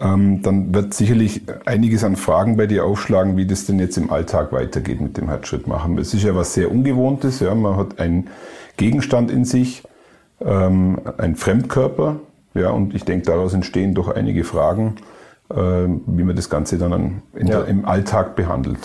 ähm, 0.00 0.42
dann 0.42 0.74
wird 0.74 0.92
sicherlich 0.92 1.42
einiges 1.66 2.02
an 2.02 2.16
Fragen 2.16 2.56
bei 2.56 2.66
dir 2.66 2.84
aufschlagen, 2.84 3.36
wie 3.36 3.46
das 3.46 3.66
denn 3.66 3.78
jetzt 3.78 3.96
im 3.96 4.10
Alltag 4.10 4.52
weitergeht 4.52 5.00
mit 5.00 5.16
dem 5.16 5.28
Herzschrittmachen. 5.28 5.98
Es 5.98 6.12
ist 6.14 6.24
ja 6.24 6.34
was 6.34 6.54
sehr 6.54 6.70
Ungewohntes. 6.70 7.40
Ja. 7.40 7.54
Man 7.54 7.76
hat 7.76 8.00
einen 8.00 8.28
Gegenstand 8.76 9.30
in 9.30 9.44
sich, 9.44 9.84
ähm, 10.40 11.00
einen 11.16 11.36
Fremdkörper. 11.36 12.16
Ja, 12.54 12.70
und 12.70 12.94
ich 12.94 13.04
denke, 13.04 13.26
daraus 13.26 13.54
entstehen 13.54 13.94
doch 13.94 14.08
einige 14.08 14.44
Fragen, 14.44 14.96
äh, 15.50 15.56
wie 15.56 16.24
man 16.24 16.34
das 16.36 16.50
Ganze 16.50 16.76
dann 16.78 17.22
ja. 17.36 17.44
der, 17.44 17.66
im 17.66 17.84
Alltag 17.84 18.36
behandelt. 18.36 18.78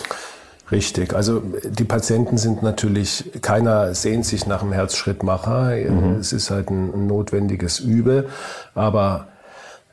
Richtig. 0.70 1.14
Also 1.14 1.42
die 1.64 1.84
Patienten 1.84 2.38
sind 2.38 2.62
natürlich, 2.62 3.32
keiner 3.42 3.94
sehnt 3.94 4.24
sich 4.24 4.46
nach 4.46 4.62
einem 4.62 4.72
Herzschrittmacher. 4.72 5.74
Mhm. 5.90 6.18
Es 6.20 6.32
ist 6.32 6.50
halt 6.50 6.70
ein 6.70 7.08
notwendiges 7.08 7.80
Übel. 7.80 8.28
Aber 8.74 9.26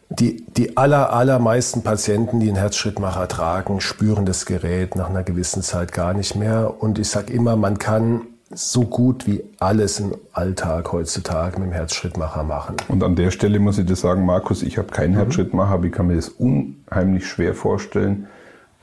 die, 0.10 0.46
die 0.46 0.78
aller, 0.78 1.12
allermeisten 1.12 1.84
Patienten, 1.84 2.40
die 2.40 2.48
einen 2.48 2.58
Herzschrittmacher 2.58 3.28
tragen, 3.28 3.82
spüren 3.82 4.26
das 4.26 4.46
Gerät 4.46 4.96
nach 4.96 5.10
einer 5.10 5.24
gewissen 5.24 5.62
Zeit 5.62 5.92
gar 5.92 6.14
nicht 6.14 6.36
mehr. 6.36 6.82
Und 6.82 6.98
ich 6.98 7.10
sage 7.10 7.34
immer, 7.34 7.56
man 7.56 7.78
kann 7.78 8.22
so 8.50 8.84
gut 8.84 9.28
wie 9.28 9.44
alles 9.60 10.00
im 10.00 10.16
Alltag 10.32 10.94
heutzutage 10.94 11.60
mit 11.60 11.70
dem 11.70 11.74
Herzschrittmacher 11.74 12.44
machen. 12.44 12.78
Und 12.88 13.04
an 13.04 13.16
der 13.16 13.32
Stelle 13.32 13.60
muss 13.60 13.78
ich 13.78 13.86
dir 13.86 13.98
sagen, 13.98 14.26
Markus, 14.26 14.64
ich 14.64 14.78
habe 14.78 14.88
keinen 14.88 15.14
mhm. 15.14 15.18
Herzschrittmacher, 15.18 15.74
aber 15.74 15.86
ich 15.86 15.92
kann 15.92 16.08
mir 16.08 16.16
das 16.16 16.30
unheimlich 16.30 17.28
schwer 17.28 17.54
vorstellen, 17.54 18.28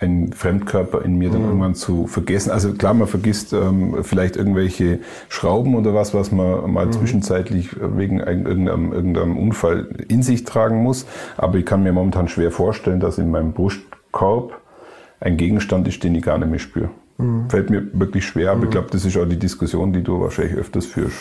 einen 0.00 0.32
Fremdkörper 0.32 1.02
in 1.02 1.16
mir 1.16 1.30
dann 1.30 1.42
mhm. 1.42 1.48
irgendwann 1.48 1.74
zu 1.74 2.06
vergessen. 2.06 2.50
Also 2.50 2.72
klar, 2.72 2.94
man 2.94 3.06
vergisst 3.06 3.52
ähm, 3.52 4.02
vielleicht 4.02 4.36
irgendwelche 4.36 5.00
Schrauben 5.28 5.74
oder 5.76 5.94
was, 5.94 6.14
was 6.14 6.32
man 6.32 6.72
mal 6.72 6.86
mhm. 6.86 6.92
zwischenzeitlich 6.92 7.70
wegen 7.80 8.20
irgendeinem, 8.20 8.92
irgendeinem 8.92 9.36
Unfall 9.36 9.88
in 10.08 10.22
sich 10.22 10.44
tragen 10.44 10.82
muss. 10.82 11.06
Aber 11.36 11.58
ich 11.58 11.66
kann 11.66 11.82
mir 11.82 11.92
momentan 11.92 12.28
schwer 12.28 12.50
vorstellen, 12.50 13.00
dass 13.00 13.18
in 13.18 13.30
meinem 13.30 13.52
Brustkorb 13.52 14.60
ein 15.20 15.36
Gegenstand 15.36 15.86
ist, 15.88 16.02
den 16.02 16.14
ich 16.14 16.22
gar 16.22 16.38
nicht 16.38 16.50
mehr 16.50 16.58
spüre. 16.58 16.90
Mhm. 17.18 17.48
Fällt 17.48 17.70
mir 17.70 17.86
wirklich 17.92 18.26
schwer, 18.26 18.50
aber 18.50 18.62
ich 18.62 18.66
mhm. 18.66 18.72
glaube, 18.72 18.88
das 18.90 19.04
ist 19.04 19.16
auch 19.16 19.26
die 19.26 19.38
Diskussion, 19.38 19.92
die 19.92 20.02
du 20.02 20.20
wahrscheinlich 20.20 20.56
öfters 20.56 20.86
führst. 20.86 21.16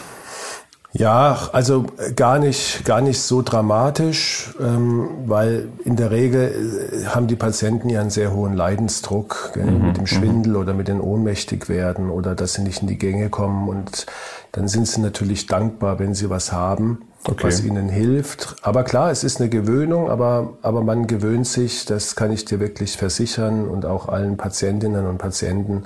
Ja, 0.96 1.50
also 1.54 1.86
gar 2.16 2.38
nicht, 2.38 2.86
gar 2.86 3.02
nicht 3.02 3.20
so 3.20 3.42
dramatisch, 3.42 4.54
ähm, 4.60 5.10
weil 5.26 5.70
in 5.86 5.96
der 5.96 6.12
Regel 6.12 7.02
äh, 7.04 7.06
haben 7.08 7.26
die 7.26 7.36
Patienten 7.36 7.90
ja 7.90 8.00
einen 8.00 8.12
sehr 8.12 8.32
hohen 8.32 8.54
Leidensdruck 8.54 9.54
gell, 9.56 9.66
mhm, 9.66 9.88
mit 9.88 9.98
dem 9.98 10.02
mhm. 10.02 10.08
Schwindel 10.08 10.56
oder 10.56 10.76
mit 10.76 10.88
den 10.88 11.02
ohnmächtig 11.02 11.68
werden 11.68 12.12
oder 12.12 12.36
dass 12.36 12.54
sie 12.54 12.62
nicht 12.62 12.84
in 12.84 12.88
die 12.88 13.00
Gänge 13.00 13.30
kommen 13.30 13.70
und 13.70 14.06
dann 14.52 14.68
sind 14.68 14.88
sie 14.88 15.02
natürlich 15.02 15.48
dankbar, 15.48 15.98
wenn 15.98 16.14
sie 16.14 16.30
was 16.30 16.52
haben, 16.52 17.02
okay. 17.26 17.48
was 17.48 17.64
ihnen 17.64 17.90
hilft. 17.90 18.56
Aber 18.62 18.84
klar, 18.84 19.10
es 19.10 19.24
ist 19.24 19.42
eine 19.42 19.50
Gewöhnung, 19.50 20.12
aber, 20.12 20.54
aber 20.62 20.84
man 20.84 21.08
gewöhnt 21.08 21.48
sich, 21.48 21.86
das 21.86 22.16
kann 22.16 22.32
ich 22.32 22.46
dir 22.46 22.60
wirklich 22.60 22.98
versichern 22.98 23.68
und 23.68 23.88
auch 23.88 24.10
allen 24.10 24.38
Patientinnen 24.38 25.08
und 25.08 25.18
Patienten. 25.18 25.86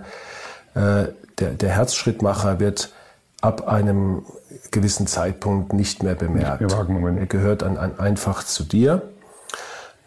Äh, 0.76 1.06
der, 1.40 1.52
der 1.52 1.70
Herzschrittmacher 1.70 2.60
wird 2.60 2.92
ab 3.40 3.68
einem 3.68 4.24
gewissen 4.72 5.08
Zeitpunkt 5.08 5.74
nicht 5.74 6.04
mehr 6.04 6.16
bemerkt. 6.16 6.62
Er 6.62 7.26
gehört 7.26 7.64
an, 7.64 7.78
an 7.78 8.00
einfach 8.00 8.44
zu 8.44 8.64
dir. 8.64 9.02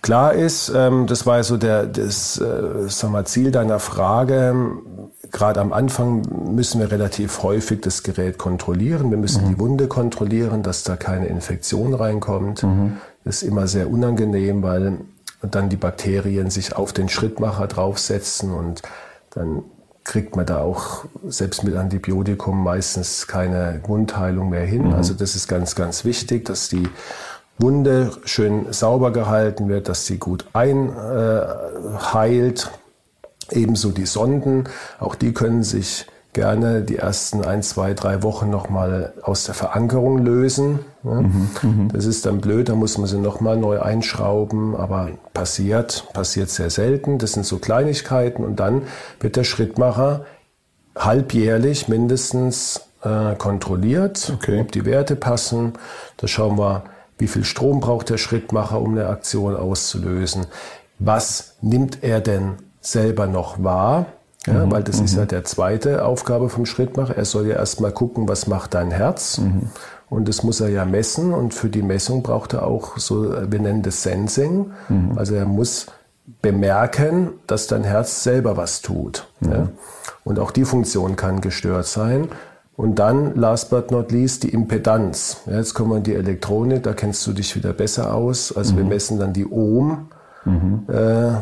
Klar 0.03 0.33
ist, 0.33 0.73
ähm, 0.75 1.07
das 1.07 1.27
war 1.27 1.43
so 1.45 1.59
der, 1.59 1.87
das 1.87 2.39
äh, 2.39 2.89
sag 2.89 3.11
mal, 3.11 3.27
Ziel 3.27 3.51
deiner 3.51 3.79
Frage. 3.79 4.55
Gerade 5.31 5.61
am 5.61 5.73
Anfang 5.73 6.23
müssen 6.55 6.81
wir 6.81 6.91
relativ 6.91 7.43
häufig 7.43 7.83
das 7.83 8.03
Gerät 8.03 8.39
kontrollieren. 8.39 9.11
Wir 9.11 9.19
müssen 9.19 9.45
mhm. 9.45 9.49
die 9.49 9.59
Wunde 9.59 9.89
kontrollieren, 9.89 10.63
dass 10.63 10.85
da 10.85 10.97
keine 10.97 11.27
Infektion 11.27 11.93
reinkommt. 11.93 12.63
Mhm. 12.63 12.97
Das 13.25 13.43
ist 13.43 13.49
immer 13.49 13.67
sehr 13.67 13.91
unangenehm, 13.91 14.63
weil 14.63 14.99
dann 15.43 15.69
die 15.69 15.77
Bakterien 15.77 16.51
sich 16.51 16.75
auf 16.75 16.93
den 16.93 17.09
Schrittmacher 17.09 17.67
draufsetzen 17.67 18.53
und 18.53 18.83
dann 19.31 19.63
kriegt 20.11 20.35
man 20.35 20.45
da 20.45 20.59
auch 20.59 21.05
selbst 21.29 21.63
mit 21.63 21.77
Antibiotikum 21.77 22.65
meistens 22.65 23.29
keine 23.29 23.81
Wundheilung 23.87 24.51
mehr 24.51 24.67
hin. 24.67 24.89
Mhm. 24.89 24.95
Also 24.95 25.15
das 25.15 25.37
ist 25.37 25.47
ganz, 25.47 25.77
ganz 25.77 26.05
wichtig, 26.05 26.45
dass 26.45 26.69
die 26.69 26.89
Wunde 27.59 28.11
schön 28.25 28.73
sauber 28.73 29.13
gehalten 29.13 29.69
wird, 29.69 29.89
dass 29.89 30.07
sie 30.07 30.19
gut 30.19 30.47
einheilt. 30.53 31.01
Äh, 32.73 32.77
Ebenso 33.53 33.91
die 33.91 34.07
Sonden, 34.07 34.65
auch 35.01 35.17
die 35.17 35.33
können 35.33 35.65
sich 35.65 36.07
gerne 36.33 36.83
die 36.83 36.97
ersten 36.97 37.45
ein, 37.45 37.63
zwei, 37.63 37.95
drei 37.95 38.23
Wochen 38.23 38.51
nochmal 38.51 39.13
aus 39.23 39.45
der 39.45 39.55
Verankerung 39.55 40.19
lösen. 40.19 40.81
Mhm, 41.03 41.51
mhm, 41.63 41.89
das 41.93 42.05
ist 42.05 42.27
dann 42.27 42.41
blöd, 42.41 42.69
da 42.69 42.75
muss 42.75 42.99
man 42.99 43.09
sie 43.09 43.19
nochmal 43.19 43.57
neu 43.57 43.81
einschrauben, 43.81 44.77
aber 44.77 45.11
passiert, 45.35 46.05
passiert 46.13 46.51
sehr 46.51 46.71
selten. 46.71 47.19
Das 47.19 47.33
sind 47.33 47.47
so 47.47 47.59
Kleinigkeiten 47.59 48.45
und 48.45 48.61
dann 48.61 48.83
wird 49.19 49.37
der 49.37 49.45
Schrittmacher 49.45 50.25
halbjährlich 50.97 51.89
mindestens 51.89 52.83
äh, 53.03 53.35
kontrolliert, 53.37 54.33
okay. 54.35 54.61
ob 54.61 54.73
die 54.73 54.85
Werte 54.85 55.17
passen. 55.17 55.73
Da 56.17 56.29
schauen 56.29 56.59
wir, 56.59 56.85
wie 57.19 57.29
viel 57.29 57.45
Strom 57.45 57.81
braucht 57.81 58.11
der 58.11 58.19
Schrittmacher, 58.19 58.81
um 58.81 58.93
eine 58.93 59.09
Aktion 59.09 59.57
auszulösen. 59.57 60.47
Was 60.99 61.57
nimmt 61.61 62.03
er 62.03 62.21
denn 62.21 62.55
selber 62.81 63.27
noch 63.27 63.63
wahr? 63.63 64.07
Ja, 64.47 64.67
mhm. 64.67 64.73
Weil 64.73 64.83
das 64.83 64.99
mhm. 64.99 65.05
ist 65.05 65.17
ja 65.17 65.27
der 65.27 65.45
zweite 65.45 66.05
Aufgabe 66.05 66.49
vom 66.49 66.67
Schrittmacher. 66.67 67.17
Er 67.17 67.25
soll 67.25 67.47
ja 67.47 67.57
erstmal 67.57 67.93
gucken, 67.93 68.29
was 68.29 68.47
macht 68.47 68.75
dein 68.75 68.91
Herz. 68.91 69.39
Mhm. 69.39 69.71
Und 70.09 70.29
das 70.29 70.43
muss 70.43 70.61
er 70.61 70.69
ja 70.69 70.85
messen. 70.85 71.33
Und 71.33 71.55
für 71.55 71.69
die 71.69 71.83
Messung 71.83 72.23
braucht 72.23 72.55
er 72.55 72.67
auch 72.67 72.97
so, 72.99 73.31
wir 73.51 73.61
nennen 73.61 73.83
das 73.83 74.03
Sensing. 74.03 74.73
Mhm. 74.89 75.13
Also 75.17 75.35
er 75.35 75.45
muss 75.45 75.87
bemerken, 76.43 77.31
dass 77.47 77.67
dein 77.67 77.85
Herz 77.85 78.23
selber 78.23 78.57
was 78.57 78.83
tut. 78.83 79.27
Ja? 79.41 79.59
Mhm. 79.59 79.69
Und 80.25 80.39
auch 80.39 80.51
die 80.51 80.65
Funktion 80.65 81.17
kann 81.17 81.41
gestört 81.41 81.87
sein. 81.87 82.29
Und 82.77 82.99
dann, 82.99 83.35
last 83.35 83.69
but 83.69 83.91
not 83.91 84.11
least, 84.11 84.43
die 84.45 84.49
Impedanz. 84.49 85.43
Ja, 85.45 85.59
jetzt 85.59 85.75
kommen 85.75 85.91
wir 85.91 85.97
in 85.99 86.03
die 86.03 86.15
Elektronik, 86.15 86.83
da 86.83 86.95
kennst 86.95 87.27
du 87.27 87.33
dich 87.33 87.55
wieder 87.55 87.75
besser 87.75 88.15
aus. 88.15 88.57
Also 88.57 88.75
wir 88.77 88.85
mhm. 88.85 88.89
messen 88.89 89.19
dann 89.19 89.35
die 89.35 89.47
Ohm 89.47 90.09
mhm. 90.45 90.85
äh, 90.89 91.33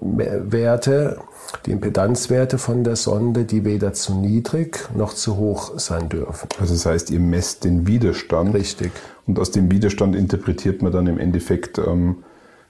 Werte, 0.00 1.18
die 1.66 1.72
Impedanzwerte 1.72 2.58
von 2.58 2.84
der 2.84 2.96
Sonde, 2.96 3.44
die 3.44 3.64
weder 3.64 3.92
zu 3.92 4.14
niedrig 4.14 4.88
noch 4.94 5.14
zu 5.14 5.36
hoch 5.36 5.78
sein 5.78 6.08
dürfen. 6.08 6.48
Also 6.60 6.74
das 6.74 6.86
heißt, 6.86 7.10
ihr 7.10 7.20
messt 7.20 7.64
den 7.64 7.86
Widerstand. 7.86 8.54
Richtig. 8.54 8.92
Und 9.26 9.38
aus 9.38 9.50
dem 9.50 9.70
Widerstand 9.70 10.14
interpretiert 10.14 10.82
man 10.82 10.92
dann 10.92 11.06
im 11.06 11.18
Endeffekt, 11.18 11.78
ähm, 11.78 12.24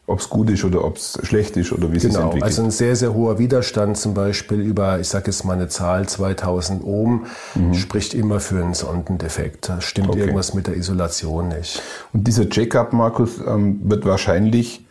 ob 0.09 0.21
es 0.21 0.31
gut 0.31 0.51
ist 0.51 0.65
oder 0.65 0.85
ob 0.85 0.97
es 0.97 1.19
schlecht 1.25 1.57
ist 1.57 1.73
oder 1.73 1.93
wie 1.93 1.99
genau, 1.99 2.09
es 2.09 2.17
entwickelt. 2.17 2.43
Also 2.45 2.63
ein 2.63 2.71
sehr, 2.71 2.95
sehr 2.95 3.13
hoher 3.13 3.39
Widerstand 3.39 3.99
zum 3.99 4.15
Beispiel 4.15 4.61
über, 4.61 5.01
ich 5.01 5.09
sage 5.09 5.27
jetzt 5.27 5.45
mal 5.45 5.55
eine 5.55 5.69
Zahl, 5.69 6.09
2000 6.09 6.85
Ohm, 6.85 7.27
mhm. 7.55 7.75
spricht 7.75 8.15
immer 8.15 8.39
für 8.39 8.63
einen 8.63 8.75
Sondendefekt. 8.75 9.69
Da 9.69 9.81
stimmt 9.81 10.11
okay. 10.11 10.21
irgendwas 10.21 10.55
mit 10.55 10.69
der 10.69 10.77
Isolation 10.77 11.49
nicht. 11.49 11.83
Und 12.13 12.27
dieser 12.27 12.49
Checkup, 12.49 12.93
Markus, 12.93 13.41
ähm, 13.47 13.81
wird 13.83 14.05
wahrscheinlich 14.05 14.86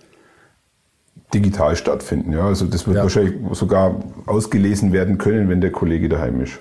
digital 1.36 1.76
stattfinden. 1.76 2.34
Ja? 2.34 2.48
Also 2.48 2.66
das 2.66 2.88
wird 2.88 2.98
ja. 2.98 3.04
wahrscheinlich 3.04 3.36
sogar 3.52 3.96
ausgelesen 4.26 4.94
werden 4.94 5.18
können, 5.18 5.50
wenn 5.50 5.62
der 5.62 5.72
Kollege 5.72 6.10
daheim 6.10 6.42
ist. 6.42 6.60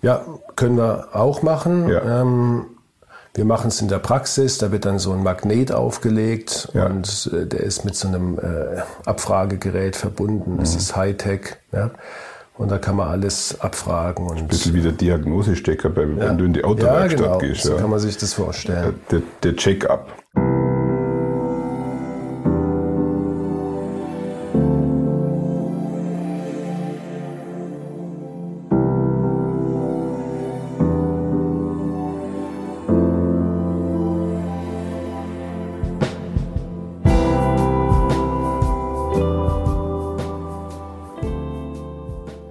Ja, 0.00 0.24
können 0.56 0.76
wir 0.76 1.08
auch 1.12 1.42
machen. 1.42 1.88
Ja. 1.88 2.22
Ähm, 2.22 2.64
wir 3.34 3.44
machen 3.44 3.68
es 3.68 3.80
in 3.80 3.88
der 3.88 3.98
Praxis, 3.98 4.58
da 4.58 4.72
wird 4.72 4.84
dann 4.84 4.98
so 4.98 5.12
ein 5.12 5.22
Magnet 5.22 5.72
aufgelegt 5.72 6.68
ja. 6.74 6.86
und 6.86 7.30
äh, 7.32 7.46
der 7.46 7.60
ist 7.60 7.84
mit 7.84 7.94
so 7.94 8.08
einem 8.08 8.38
äh, 8.38 8.82
Abfragegerät 9.06 9.96
verbunden. 9.96 10.58
Das 10.58 10.72
mhm. 10.72 10.78
ist 10.78 10.96
Hightech. 10.96 11.56
Ja? 11.72 11.90
Und 12.58 12.70
da 12.70 12.78
kann 12.78 12.96
man 12.96 13.08
alles 13.08 13.58
abfragen. 13.60 14.26
Und 14.26 14.38
ein 14.38 14.48
bisschen 14.48 14.74
wie 14.74 14.82
der 14.82 14.92
Diagnosestecker, 14.92 15.96
wenn 15.96 16.18
ja. 16.18 16.34
du 16.34 16.44
in 16.44 16.52
die 16.52 16.64
Autowerkstatt 16.64 17.20
ja, 17.20 17.26
genau. 17.26 17.38
gehst. 17.38 17.62
So 17.62 17.76
kann 17.76 17.88
man 17.88 17.98
sich 17.98 18.18
das 18.18 18.34
vorstellen. 18.34 18.94
Der, 19.10 19.22
der 19.42 19.56
Check-up. 19.56 20.12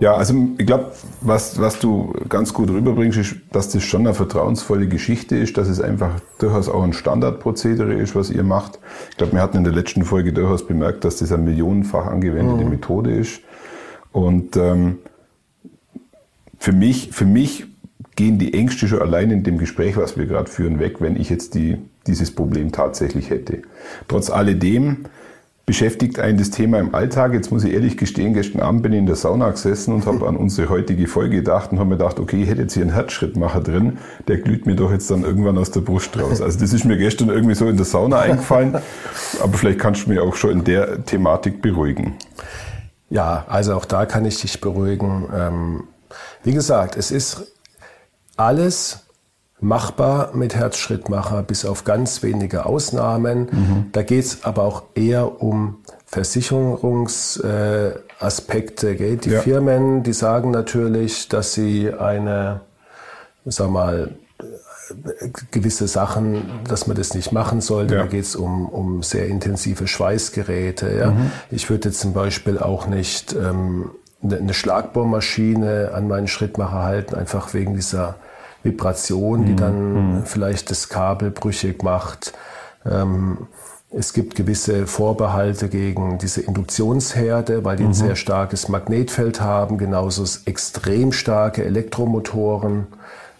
Ja, 0.02 0.16
also 0.16 0.34
ich 0.58 0.66
glaube, 0.66 0.94
was, 1.22 1.62
was 1.62 1.78
du 1.78 2.12
ganz 2.28 2.56
gut 2.56 2.72
rüberbringst, 2.72 3.20
ist, 3.20 3.36
dass 3.52 3.70
das 3.70 3.84
schon 3.84 4.02
eine 4.02 4.16
vertrauensvolle 4.16 4.88
Geschichte 4.88 5.38
ist, 5.38 5.58
dass 5.58 5.68
es 5.68 5.80
einfach 5.80 6.20
durchaus 6.40 6.70
auch 6.70 6.82
ein 6.82 6.94
Standardprozedere 6.94 7.94
ist, 7.94 8.16
was 8.16 8.32
ihr 8.32 8.42
macht. 8.42 8.80
Ich 9.12 9.18
glaube, 9.18 9.34
wir 9.34 9.42
hatten 9.44 9.58
in 9.58 9.64
der 9.64 9.74
letzten 9.74 10.04
Folge 10.04 10.34
durchaus 10.34 10.66
bemerkt, 10.66 11.06
dass 11.06 11.18
das 11.18 11.32
eine 11.32 11.44
millionenfach 11.44 12.08
angewendete 12.08 12.64
mhm. 12.64 12.72
Methode 12.72 13.16
ist. 13.16 13.42
Und 14.12 14.58
ähm, 14.58 14.98
für 16.58 16.74
mich, 16.74 17.12
für 17.12 17.26
mich 17.26 17.68
gehen 18.16 18.40
die 18.40 18.56
Ängste 18.56 18.88
schon 18.88 19.04
allein 19.04 19.30
in 19.30 19.44
dem 19.44 19.60
Gespräch, 19.60 19.98
was 19.98 20.18
wir 20.18 20.26
gerade 20.26 20.50
führen, 20.50 20.80
weg, 20.80 20.96
wenn 21.00 21.16
ich 21.16 21.30
jetzt 21.30 21.54
die, 21.54 21.78
dieses 22.08 22.34
Problem 22.34 22.72
tatsächlich 22.72 23.30
hätte. 23.30 23.62
Trotz 24.08 24.32
alledem 24.32 25.06
beschäftigt 25.72 26.20
einen 26.20 26.38
das 26.38 26.50
Thema 26.50 26.80
im 26.80 26.94
Alltag. 26.94 27.32
Jetzt 27.32 27.50
muss 27.50 27.64
ich 27.64 27.72
ehrlich 27.72 27.96
gestehen, 27.96 28.34
gestern 28.34 28.60
Abend 28.60 28.84
bin 28.84 28.92
ich 28.92 29.00
in 29.00 29.06
der 29.06 29.16
Sauna 29.16 29.50
gesessen 29.52 29.94
und 29.94 30.06
habe 30.06 30.28
an 30.28 30.36
unsere 30.36 30.68
heutige 30.68 31.08
Folge 31.08 31.38
gedacht 31.38 31.72
und 31.72 31.80
habe 31.80 31.92
mir 31.92 31.96
gedacht, 31.96 32.20
okay, 32.20 32.44
ich 32.44 32.50
hätte 32.50 32.64
jetzt 32.64 32.74
hier 32.74 32.84
einen 32.84 32.92
Herzschrittmacher 32.92 33.62
drin, 33.62 33.98
der 34.28 34.40
glüht 34.40 34.66
mir 34.66 34.76
doch 34.76 34.92
jetzt 34.92 35.10
dann 35.10 35.24
irgendwann 35.24 35.58
aus 35.58 35.72
der 35.72 35.80
Brust 35.80 36.20
raus. 36.20 36.42
Also 36.42 36.60
das 36.60 36.74
ist 36.74 36.84
mir 36.84 36.98
gestern 36.98 37.30
irgendwie 37.30 37.56
so 37.56 37.70
in 37.70 37.78
der 37.78 37.86
Sauna 37.86 38.20
eingefallen, 38.20 38.80
aber 39.42 39.58
vielleicht 39.58 39.80
kannst 39.80 40.08
du 40.08 40.10
mich 40.10 40.20
auch 40.20 40.36
schon 40.36 40.52
in 40.52 40.64
der 40.66 41.06
Thematik 41.06 41.62
beruhigen. 41.62 42.16
Ja, 43.10 43.46
also 43.48 43.76
auch 43.76 43.86
da 43.86 44.06
kann 44.06 44.26
ich 44.26 44.42
dich 44.42 44.60
beruhigen. 44.60 45.30
Ähm, 45.34 45.84
wie 46.44 46.52
gesagt, 46.52 46.98
es 46.98 47.12
ist 47.12 47.54
alles 48.36 49.06
machbar 49.62 50.32
mit 50.34 50.56
Herzschrittmacher, 50.56 51.44
bis 51.44 51.64
auf 51.66 51.86
ganz 51.86 52.24
wenige 52.24 52.66
Ausnahmen. 52.66 53.48
Mhm. 53.52 53.86
Da 53.92 54.02
geht 54.02 54.26
es 54.26 54.44
aber 54.44 54.64
auch 54.64 54.82
eher 54.96 55.40
um 55.42 55.78
Versicherungsaspekte. 56.08 58.90
Äh, 58.90 59.18
die 59.18 59.30
ja. 59.30 59.42
Firmen, 59.42 60.02
die 60.04 60.14
sagen 60.14 60.50
natürlich, 60.52 61.30
dass 61.30 61.54
sie 61.54 61.94
eine, 61.94 62.62
sag 63.46 63.70
mal, 63.70 64.16
gewisse 65.52 65.88
Sachen, 65.88 66.50
dass 66.68 66.88
man 66.88 66.98
das 66.98 67.14
nicht 67.14 67.32
machen 67.32 67.62
sollte. 67.62 67.96
Ja. 67.96 68.02
Da 68.02 68.08
geht 68.08 68.26
es 68.26 68.36
um, 68.36 68.68
um 68.68 69.04
sehr 69.04 69.28
intensive 69.28 69.88
Schweißgeräte. 69.88 70.92
Ja. 70.92 71.12
Mhm. 71.12 71.32
Ich 71.52 71.70
würde 71.70 71.92
zum 71.92 72.14
Beispiel 72.14 72.58
auch 72.58 72.88
nicht 72.88 73.34
ähm, 73.34 73.92
eine 74.24 74.54
Schlagbohrmaschine 74.54 75.92
an 75.94 76.08
meinen 76.08 76.28
Schrittmacher 76.28 76.84
halten, 76.84 77.16
einfach 77.16 77.54
wegen 77.54 77.76
dieser 77.76 78.16
Vibration, 78.64 79.46
die 79.46 79.54
mhm. 79.54 79.58
dann 79.58 79.94
mhm. 79.94 80.26
vielleicht 80.26 80.72
das 80.72 80.90
Kabel 80.90 81.32
brüchig 81.32 81.84
macht. 81.84 82.34
Ähm, 82.86 83.48
es 83.94 84.14
gibt 84.14 84.36
gewisse 84.36 84.88
Vorbehalte 84.88 85.68
gegen 85.68 86.18
diese 86.18 86.42
Induktionsherde, 86.42 87.66
weil 87.66 87.76
die 87.76 87.84
ein 87.84 87.90
mhm. 87.90 87.94
sehr 87.94 88.16
starkes 88.16 88.70
Magnetfeld 88.70 89.42
haben, 89.42 89.78
genauso 89.78 90.24
extrem 90.46 91.12
starke 91.12 91.66
Elektromotoren. 91.66 92.88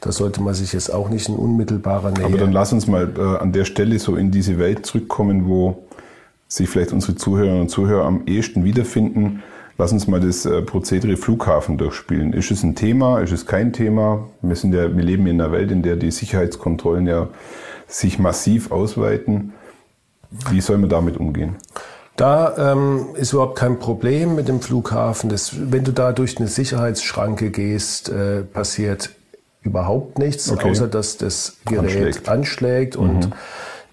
Da 0.02 0.12
sollte 0.12 0.42
man 0.42 0.54
sich 0.54 0.74
jetzt 0.74 0.94
auch 0.94 1.10
nicht 1.10 1.30
in 1.30 1.36
unmittelbarer 1.36 2.12
Nähe. 2.12 2.26
Aber 2.26 2.38
dann 2.38 2.52
lass 2.52 2.74
uns 2.74 2.88
mal 2.88 3.10
äh, 3.18 3.38
an 3.38 3.54
der 3.54 3.66
Stelle 3.66 3.98
so 4.00 4.16
in 4.16 4.32
diese 4.32 4.58
Welt 4.58 4.86
zurückkommen, 4.86 5.48
wo 5.48 5.84
sich 6.48 6.68
vielleicht 6.68 6.92
unsere 6.92 7.16
Zuhörerinnen 7.16 7.62
und 7.62 7.70
Zuhörer 7.70 8.06
am 8.06 8.24
ehesten 8.26 8.66
wiederfinden. 8.66 9.44
Lass 9.82 9.92
uns 9.92 10.06
mal 10.06 10.20
das 10.20 10.46
äh, 10.46 10.62
Prozedere 10.62 11.18
Flughafen 11.18 11.80
durchspielen. 11.80 12.34
Ist 12.34 12.52
es 12.52 12.62
ein 12.62 12.76
Thema? 12.76 13.20
Ist 13.20 13.32
es 13.32 13.48
kein 13.48 13.74
Thema? 13.74 14.28
Wir, 14.44 14.56
sind 14.56 14.76
ja, 14.76 14.96
wir 14.96 15.04
leben 15.04 15.26
in 15.26 15.42
einer 15.42 15.52
Welt, 15.52 15.72
in 15.72 15.82
der 15.82 15.96
die 15.96 16.12
Sicherheitskontrollen 16.12 17.08
ja 17.08 17.30
sich 17.88 18.20
massiv 18.20 18.72
ausweiten. 18.72 19.54
Wie 20.52 20.62
soll 20.62 20.78
man 20.78 20.88
damit 20.88 21.18
umgehen? 21.18 21.56
Da 22.16 22.74
ähm, 22.74 23.08
ist 23.16 23.34
überhaupt 23.34 23.58
kein 23.58 23.80
Problem 23.80 24.36
mit 24.36 24.50
dem 24.50 24.62
Flughafen. 24.62 25.32
Das, 25.32 25.56
wenn 25.72 25.84
du 25.84 25.92
da 25.92 26.12
durch 26.12 26.38
eine 26.38 26.48
Sicherheitsschranke 26.48 27.50
gehst, 27.50 28.10
äh, 28.10 28.44
passiert 28.44 29.10
überhaupt 29.64 30.20
nichts, 30.20 30.52
okay. 30.52 30.70
außer 30.70 30.90
dass 30.90 31.18
das 31.18 31.58
Gerät 31.66 31.80
anschlägt, 31.86 32.30
anschlägt 32.30 32.96
und 32.96 33.30
mhm. 33.30 33.34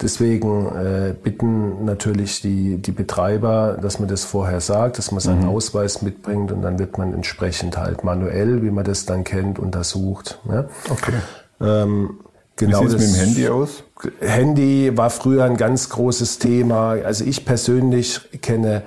Deswegen 0.01 0.67
äh, 0.67 1.15
bitten 1.21 1.85
natürlich 1.85 2.41
die, 2.41 2.77
die 2.77 2.93
Betreiber, 2.93 3.79
dass 3.81 3.99
man 3.99 4.09
das 4.09 4.25
vorher 4.25 4.61
sagt, 4.61 4.99
dass 4.99 5.11
man 5.11 5.21
seinen 5.21 5.43
mhm. 5.43 5.49
Ausweis 5.49 6.03
mitbringt 6.03 6.53
und 6.53 6.63
dann 6.63 6.79
wird 6.79 6.99
man 6.99 7.13
entsprechend 7.13 7.77
halt 7.77 8.05
manuell, 8.05 8.63
wie 8.63 8.71
man 8.71 8.85
das 8.85 9.07
dann 9.07 9.25
kennt, 9.25 9.59
untersucht. 9.59 10.39
Ja? 10.49 10.67
Okay. 10.89 11.15
Ähm, 11.61 12.21
genau 12.55 12.83
wie 12.83 12.89
sieht 12.91 13.01
es 13.01 13.07
mit 13.07 13.17
dem 13.17 13.27
Handy 13.27 13.49
aus? 13.49 13.83
Handy 14.21 14.97
war 14.97 15.11
früher 15.11 15.45
ein 15.45 15.57
ganz 15.57 15.89
großes 15.89 16.39
Thema. 16.39 16.91
Also 16.91 17.25
ich 17.25 17.45
persönlich 17.45 18.21
kenne 18.41 18.85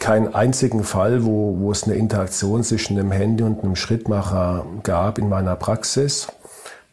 keinen 0.00 0.34
einzigen 0.34 0.82
Fall, 0.82 1.24
wo, 1.24 1.58
wo 1.60 1.70
es 1.70 1.84
eine 1.84 1.94
Interaktion 1.94 2.64
zwischen 2.64 2.96
dem 2.96 3.12
Handy 3.12 3.44
und 3.44 3.62
einem 3.62 3.76
Schrittmacher 3.76 4.66
gab 4.82 5.18
in 5.18 5.28
meiner 5.28 5.54
Praxis. 5.54 6.26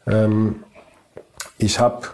Ähm, 0.05 0.63
ich 1.57 1.79
habe 1.79 2.09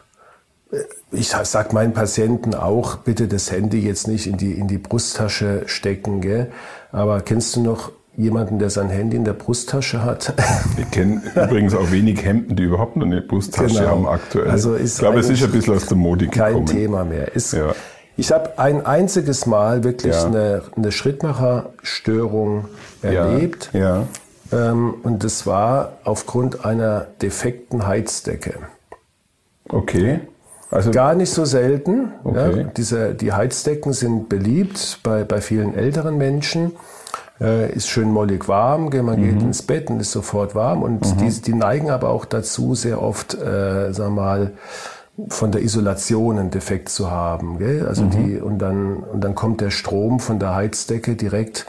ich 1.11 1.29
sag 1.29 1.73
meinen 1.73 1.93
Patienten 1.93 2.55
auch, 2.55 2.97
bitte 2.97 3.27
das 3.27 3.51
Handy 3.51 3.79
jetzt 3.79 4.07
nicht 4.07 4.27
in 4.27 4.37
die, 4.37 4.53
in 4.53 4.67
die 4.67 4.77
Brusttasche 4.77 5.63
stecken. 5.65 6.21
Gell? 6.21 6.51
Aber 6.91 7.21
kennst 7.21 7.55
du 7.55 7.61
noch 7.61 7.91
jemanden, 8.15 8.59
der 8.59 8.69
sein 8.69 8.89
Handy 8.89 9.17
in 9.17 9.25
der 9.25 9.33
Brusttasche 9.33 10.03
hat? 10.03 10.33
Ich 10.77 10.89
kenne 10.91 11.21
übrigens 11.35 11.75
auch 11.75 11.91
wenig 11.91 12.23
Hemden, 12.23 12.55
die 12.55 12.63
überhaupt 12.63 12.95
noch 12.95 13.05
eine 13.05 13.21
Brusttasche 13.21 13.75
genau. 13.75 13.87
haben 13.87 14.07
aktuell. 14.07 14.49
Also 14.49 14.75
ist 14.75 14.95
ich 14.95 14.99
glaube, 14.99 15.19
es 15.19 15.29
ist 15.29 15.43
ein 15.43 15.51
bisschen 15.51 15.75
aus 15.75 15.85
der 15.85 15.97
Mode 15.97 16.27
gekommen. 16.27 16.65
Kein 16.65 16.77
Thema 16.77 17.03
mehr. 17.03 17.35
Ist, 17.35 17.53
ja. 17.53 17.73
Ich 18.17 18.31
habe 18.31 18.57
ein 18.59 18.85
einziges 18.85 19.45
Mal 19.45 19.83
wirklich 19.83 20.13
ja. 20.13 20.25
eine, 20.25 20.63
eine 20.75 20.91
Schrittmacherstörung 20.91 22.65
erlebt. 23.01 23.69
Ja. 23.73 24.05
ja. 24.51 24.71
Ähm, 24.71 24.95
und 25.03 25.23
das 25.23 25.45
war 25.45 25.93
aufgrund 26.03 26.65
einer 26.65 27.07
defekten 27.21 27.87
Heizdecke. 27.87 28.55
Okay. 29.69 30.21
Also 30.71 30.91
Gar 30.91 31.15
nicht 31.15 31.31
so 31.31 31.43
selten. 31.43 32.13
Okay. 32.23 32.61
Ja, 32.61 32.63
diese, 32.63 33.13
die 33.13 33.33
Heizdecken 33.33 33.91
sind 33.91 34.29
beliebt 34.29 34.99
bei, 35.03 35.25
bei 35.25 35.41
vielen 35.41 35.75
älteren 35.75 36.17
Menschen. 36.17 36.71
Äh, 37.41 37.73
ist 37.73 37.89
schön 37.89 38.09
mollig 38.09 38.47
warm, 38.47 38.89
man 39.03 39.19
mhm. 39.19 39.23
geht 39.23 39.41
ins 39.41 39.63
Bett 39.63 39.89
und 39.89 39.99
ist 39.99 40.11
sofort 40.11 40.55
warm. 40.55 40.81
Und 40.81 41.01
mhm. 41.01 41.17
die, 41.17 41.41
die 41.41 41.53
neigen 41.53 41.89
aber 41.89 42.09
auch 42.09 42.23
dazu, 42.23 42.73
sehr 42.73 43.01
oft, 43.01 43.33
äh, 43.33 43.91
sag 43.91 44.11
mal, 44.11 44.51
von 45.27 45.51
der 45.51 45.61
Isolation 45.61 46.39
einen 46.39 46.51
Defekt 46.51 46.89
zu 46.89 47.11
haben. 47.11 47.57
Gell? 47.57 47.85
Also 47.87 48.03
mhm. 48.03 48.09
die, 48.11 48.39
und 48.39 48.59
dann, 48.59 48.97
und 48.97 49.23
dann 49.23 49.35
kommt 49.35 49.59
der 49.59 49.71
Strom 49.71 50.19
von 50.19 50.39
der 50.39 50.55
Heizdecke 50.55 51.15
direkt 51.15 51.65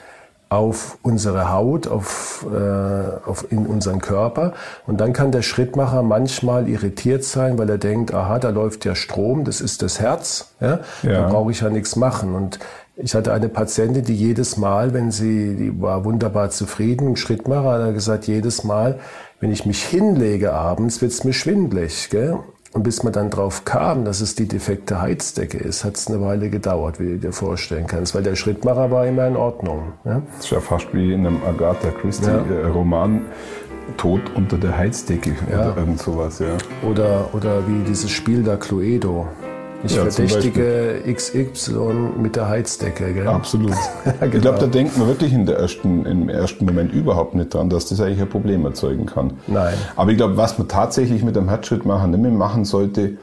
auf 0.52 0.98
unsere 1.00 1.50
Haut, 1.50 1.88
auf, 1.88 2.44
äh, 2.52 3.26
auf 3.26 3.50
in 3.50 3.66
unseren 3.66 4.02
Körper. 4.02 4.52
Und 4.86 5.00
dann 5.00 5.14
kann 5.14 5.32
der 5.32 5.40
Schrittmacher 5.40 6.02
manchmal 6.02 6.68
irritiert 6.68 7.24
sein, 7.24 7.56
weil 7.56 7.70
er 7.70 7.78
denkt, 7.78 8.12
aha, 8.12 8.38
da 8.38 8.50
läuft 8.50 8.84
ja 8.84 8.94
Strom, 8.94 9.44
das 9.44 9.62
ist 9.62 9.80
das 9.80 9.98
Herz, 9.98 10.52
ja, 10.60 10.80
ja. 11.02 11.12
da 11.12 11.28
brauche 11.28 11.52
ich 11.52 11.62
ja 11.62 11.70
nichts 11.70 11.96
machen. 11.96 12.34
Und 12.34 12.58
ich 12.96 13.14
hatte 13.14 13.32
eine 13.32 13.48
Patientin, 13.48 14.04
die 14.04 14.14
jedes 14.14 14.58
Mal, 14.58 14.92
wenn 14.92 15.10
sie, 15.10 15.56
die 15.56 15.80
war 15.80 16.04
wunderbar 16.04 16.50
zufrieden, 16.50 17.12
ein 17.12 17.16
Schrittmacher, 17.16 17.72
hat 17.72 17.80
er 17.80 17.92
gesagt, 17.94 18.26
jedes 18.26 18.62
Mal, 18.62 18.98
wenn 19.40 19.52
ich 19.52 19.64
mich 19.64 19.82
hinlege 19.82 20.52
abends, 20.52 21.00
wird's 21.00 21.24
mir 21.24 21.32
schwindlig. 21.32 22.10
Gell? 22.10 22.40
Und 22.72 22.84
bis 22.84 23.02
man 23.02 23.12
dann 23.12 23.28
drauf 23.28 23.66
kam, 23.66 24.06
dass 24.06 24.22
es 24.22 24.34
die 24.34 24.48
defekte 24.48 25.00
Heizdecke 25.00 25.58
ist, 25.58 25.84
hat 25.84 25.96
es 25.96 26.08
eine 26.08 26.22
Weile 26.22 26.48
gedauert, 26.48 26.98
wie 26.98 27.10
du 27.10 27.18
dir 27.18 27.32
vorstellen 27.32 27.86
kannst, 27.86 28.14
weil 28.14 28.22
der 28.22 28.34
Schrittmacher 28.34 28.90
war 28.90 29.06
immer 29.06 29.26
in 29.26 29.36
Ordnung. 29.36 29.92
Ja? 30.04 30.22
Das 30.36 30.46
ist 30.46 30.50
ja 30.52 30.60
fast 30.60 30.92
wie 30.94 31.12
in 31.12 31.26
einem 31.26 31.42
Agatha 31.46 31.90
Christie-Roman. 31.90 33.14
Ja. 33.16 33.20
Tod 33.96 34.20
unter 34.36 34.56
der 34.56 34.78
Heizdecke 34.78 35.34
ja. 35.50 35.72
oder 35.72 35.76
irgend 35.76 35.98
sowas, 35.98 36.38
ja. 36.38 36.56
Oder, 36.88 37.28
oder 37.32 37.66
wie 37.66 37.82
dieses 37.84 38.10
Spiel 38.10 38.42
da 38.42 38.56
Cluedo. 38.56 39.26
Ich 39.84 39.96
ja, 39.96 40.02
verdächtige 40.02 41.02
XY 41.12 42.12
mit 42.20 42.36
der 42.36 42.48
Heizdecke. 42.48 43.12
Gell? 43.12 43.26
Absolut. 43.26 43.72
genau. 44.20 44.34
Ich 44.34 44.40
glaube, 44.40 44.58
da 44.58 44.66
denkt 44.66 44.96
man 44.96 45.08
wirklich 45.08 45.32
in 45.32 45.46
der 45.46 45.58
ersten, 45.58 46.06
im 46.06 46.28
ersten 46.28 46.64
Moment 46.64 46.92
überhaupt 46.92 47.34
nicht 47.34 47.52
dran, 47.52 47.68
dass 47.68 47.86
das 47.86 48.00
eigentlich 48.00 48.20
ein 48.20 48.28
Problem 48.28 48.64
erzeugen 48.64 49.06
kann. 49.06 49.34
Nein. 49.46 49.74
Aber 49.96 50.10
ich 50.10 50.16
glaube, 50.16 50.36
was 50.36 50.58
man 50.58 50.68
tatsächlich 50.68 51.22
mit 51.22 51.36
einem 51.36 51.48
Herzschrittmacher 51.48 52.06
nicht 52.06 52.20
mehr 52.20 52.30
machen 52.30 52.64
sollte, 52.64 53.18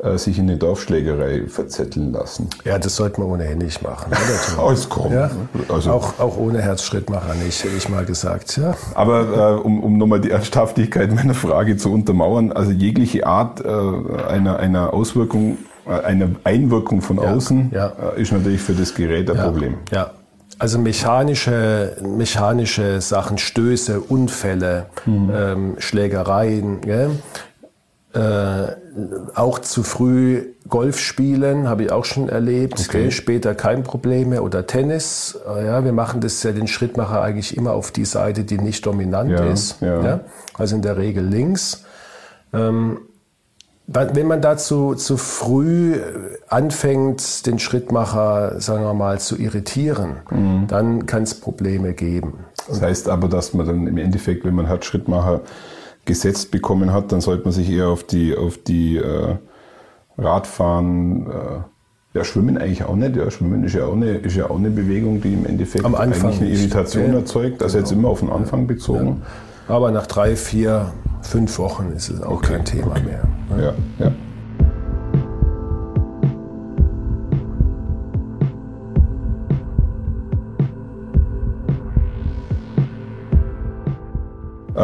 äh, 0.00 0.16
sich 0.16 0.38
in 0.38 0.48
eine 0.48 0.56
Dorfschlägerei 0.56 1.48
verzetteln 1.48 2.12
lassen. 2.12 2.48
Ja, 2.64 2.78
das 2.78 2.94
sollte 2.94 3.20
man 3.20 3.30
ohnehin 3.30 3.58
nicht 3.58 3.82
machen. 3.82 4.12
Alles 4.56 4.88
kommt. 4.88 5.12
Ja? 5.12 5.28
Also, 5.68 5.90
auch, 5.90 6.20
auch 6.20 6.36
ohne 6.36 6.62
Herzschrittmacher 6.62 7.34
nicht, 7.34 7.64
hätte 7.64 7.76
ich 7.76 7.88
mal 7.88 8.04
gesagt. 8.04 8.56
Ja. 8.58 8.74
Aber 8.94 9.56
äh, 9.56 9.60
um, 9.60 9.82
um 9.82 9.98
nochmal 9.98 10.20
die 10.20 10.30
Ernsthaftigkeit 10.30 11.12
meiner 11.12 11.34
Frage 11.34 11.76
zu 11.76 11.92
untermauern, 11.92 12.52
also 12.52 12.70
jegliche 12.70 13.26
Art 13.26 13.60
äh, 13.64 13.68
einer, 14.28 14.60
einer 14.60 14.94
Auswirkung 14.94 15.58
eine 15.88 16.36
Einwirkung 16.44 17.00
von 17.00 17.18
außen 17.18 17.70
ja, 17.72 17.92
äh, 18.16 18.20
ist 18.20 18.32
natürlich 18.32 18.60
für 18.60 18.74
das 18.74 18.94
Gerät 18.94 19.30
ein 19.30 19.36
ja, 19.36 19.44
Problem. 19.44 19.78
Ja. 19.90 20.10
Also 20.58 20.78
mechanische, 20.78 21.96
mechanische 22.02 23.00
Sachen, 23.00 23.38
Stöße, 23.38 24.00
Unfälle, 24.00 24.86
mhm. 25.06 25.30
ähm, 25.32 25.74
Schlägereien? 25.78 26.80
Äh, 28.14 28.18
auch 29.34 29.60
zu 29.60 29.82
früh 29.84 30.54
Golf 30.68 30.98
spielen, 30.98 31.68
habe 31.68 31.84
ich 31.84 31.92
auch 31.92 32.04
schon 32.04 32.28
erlebt. 32.28 32.80
Okay. 32.88 33.10
Später 33.10 33.54
kein 33.54 33.84
Problem 33.84 34.30
mehr. 34.30 34.42
Oder 34.42 34.66
Tennis. 34.66 35.38
Äh, 35.46 35.66
ja, 35.66 35.84
wir 35.84 35.92
machen 35.92 36.20
das 36.20 36.42
ja 36.42 36.52
den 36.52 36.66
Schrittmacher 36.66 37.22
eigentlich 37.22 37.56
immer 37.56 37.72
auf 37.72 37.92
die 37.92 38.04
Seite, 38.04 38.44
die 38.44 38.58
nicht 38.58 38.84
dominant 38.84 39.30
ist. 39.30 39.76
Also 40.54 40.74
in 40.74 40.82
der 40.82 40.96
Regel 40.96 41.24
links. 41.24 41.84
Ähm, 42.52 42.98
wenn 43.90 44.26
man 44.26 44.42
dazu 44.42 44.94
zu 44.94 45.16
früh 45.16 45.98
anfängt, 46.48 47.46
den 47.46 47.58
Schrittmacher, 47.58 48.60
sagen 48.60 48.84
wir 48.84 48.92
mal, 48.92 49.18
zu 49.18 49.36
irritieren, 49.36 50.16
mhm. 50.30 50.66
dann 50.68 51.06
kann 51.06 51.22
es 51.22 51.34
Probleme 51.34 51.94
geben. 51.94 52.44
Das 52.68 52.82
heißt 52.82 53.08
aber, 53.08 53.28
dass 53.28 53.54
man 53.54 53.66
dann 53.66 53.86
im 53.86 53.96
Endeffekt, 53.96 54.44
wenn 54.44 54.54
man 54.54 54.66
Herzschrittmacher 54.66 55.40
gesetzt 56.04 56.50
bekommen 56.50 56.92
hat, 56.92 57.12
dann 57.12 57.22
sollte 57.22 57.44
man 57.44 57.52
sich 57.52 57.70
eher 57.70 57.88
auf 57.88 58.04
die, 58.04 58.36
auf 58.36 58.58
die 58.58 58.98
äh, 58.98 59.36
Radfahren, 60.18 61.26
äh, 61.26 61.60
ja, 62.14 62.24
Schwimmen 62.24 62.58
eigentlich 62.58 62.84
auch 62.84 62.96
nicht. 62.96 63.16
Ja, 63.16 63.30
Schwimmen 63.30 63.64
ist 63.64 63.74
ja 63.74 63.86
auch 63.86 63.94
eine, 63.94 64.18
ist 64.18 64.36
ja 64.36 64.50
auch 64.50 64.58
eine 64.58 64.70
Bewegung, 64.70 65.22
die 65.22 65.32
im 65.32 65.46
Endeffekt 65.46 65.84
Am 65.84 65.94
Anfang 65.94 66.30
eigentlich 66.30 66.40
eine 66.40 66.50
Irritation 66.50 67.12
ja, 67.12 67.18
erzeugt. 67.18 67.62
Also 67.62 67.78
genau. 67.78 67.86
jetzt 67.86 67.92
immer 67.92 68.08
auf 68.08 68.20
den 68.20 68.30
Anfang 68.30 68.66
bezogen. 68.66 69.22
Ja. 69.68 69.74
Aber 69.74 69.90
nach 69.90 70.06
drei, 70.06 70.36
vier, 70.36 70.92
fünf 71.28 71.58
Wochen 71.58 71.92
ist 71.92 72.08
es 72.08 72.22
auch 72.22 72.36
okay. 72.36 72.54
kein 72.54 72.64
Thema 72.64 72.92
okay. 72.92 73.02
mehr. 73.02 73.28
Ne? 73.50 73.62
Ja, 73.98 74.06
ja. 74.06 74.12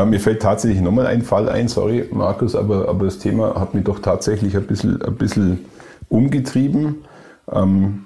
Äh, 0.03 0.07
mir 0.07 0.21
fällt 0.21 0.43
tatsächlich 0.43 0.83
nochmal 0.83 1.07
ein 1.07 1.23
Fall 1.23 1.49
ein, 1.49 1.69
sorry 1.69 2.09
Markus, 2.13 2.55
aber, 2.55 2.89
aber 2.89 3.07
das 3.07 3.19
Thema 3.19 3.59
hat 3.59 3.75
mich 3.75 3.85
doch 3.85 4.01
tatsächlich 4.01 4.55
ein 4.55 4.67
bisschen, 4.67 5.01
ein 5.01 5.15
bisschen 5.15 5.65
umgetrieben. 6.11 7.05
Ähm, 7.51 8.05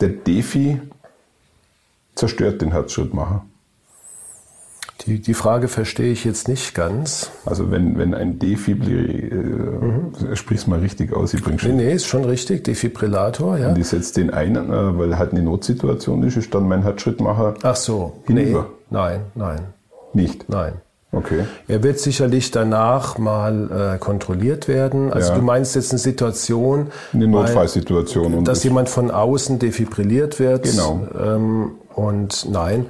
der 0.00 0.08
Defi 0.08 0.80
zerstört 2.16 2.62
den 2.62 2.72
Herzschrittmacher. 2.72 3.44
Die, 5.06 5.20
die 5.20 5.34
Frage 5.34 5.68
verstehe 5.68 6.12
ich 6.12 6.24
jetzt 6.24 6.48
nicht 6.48 6.74
ganz. 6.74 7.30
Also 7.46 7.70
wenn, 7.70 7.96
wenn 7.98 8.14
ein 8.14 8.38
Defibrillator, 8.38 9.82
äh, 10.22 10.30
mhm. 10.30 10.36
sprich's 10.36 10.66
mal 10.66 10.80
richtig 10.80 11.12
aus 11.14 11.32
übrigens. 11.32 11.62
Nee, 11.62 11.72
nee, 11.72 11.92
ist 11.92 12.06
schon 12.06 12.24
richtig, 12.24 12.64
Defibrillator, 12.64 13.56
ja. 13.58 13.70
Und 13.70 13.78
ich 13.78 13.88
setze 13.88 14.14
den 14.14 14.30
ein, 14.30 14.56
äh, 14.56 14.98
weil 14.98 15.16
halt 15.18 15.32
eine 15.32 15.42
Notsituation 15.42 16.22
ist, 16.22 16.36
ist 16.36 16.54
dann 16.54 16.68
mein 16.68 16.82
Herzschrittmacher 16.82 17.54
Ach 17.62 17.76
so, 17.76 18.22
hinüber. 18.26 18.66
Nee, 18.90 18.98
nein, 18.98 19.20
nein. 19.34 19.60
Nicht? 20.12 20.48
Nein. 20.48 20.74
Okay. 21.12 21.44
Er 21.66 21.82
wird 21.82 21.98
sicherlich 21.98 22.52
danach 22.52 23.18
mal 23.18 23.94
äh, 23.94 23.98
kontrolliert 23.98 24.68
werden. 24.68 25.12
Also 25.12 25.32
ja. 25.32 25.38
du 25.38 25.42
meinst 25.42 25.74
jetzt 25.74 25.90
eine 25.90 25.98
Situation, 25.98 26.88
eine 27.12 27.26
Notfallsituation, 27.26 28.36
weil, 28.36 28.44
dass 28.44 28.62
jemand 28.62 28.88
von 28.88 29.10
außen 29.10 29.58
defibrilliert 29.58 30.38
wird. 30.38 30.64
Genau. 30.64 31.08
Ähm, 31.20 31.72
und 31.96 32.46
nein, 32.48 32.86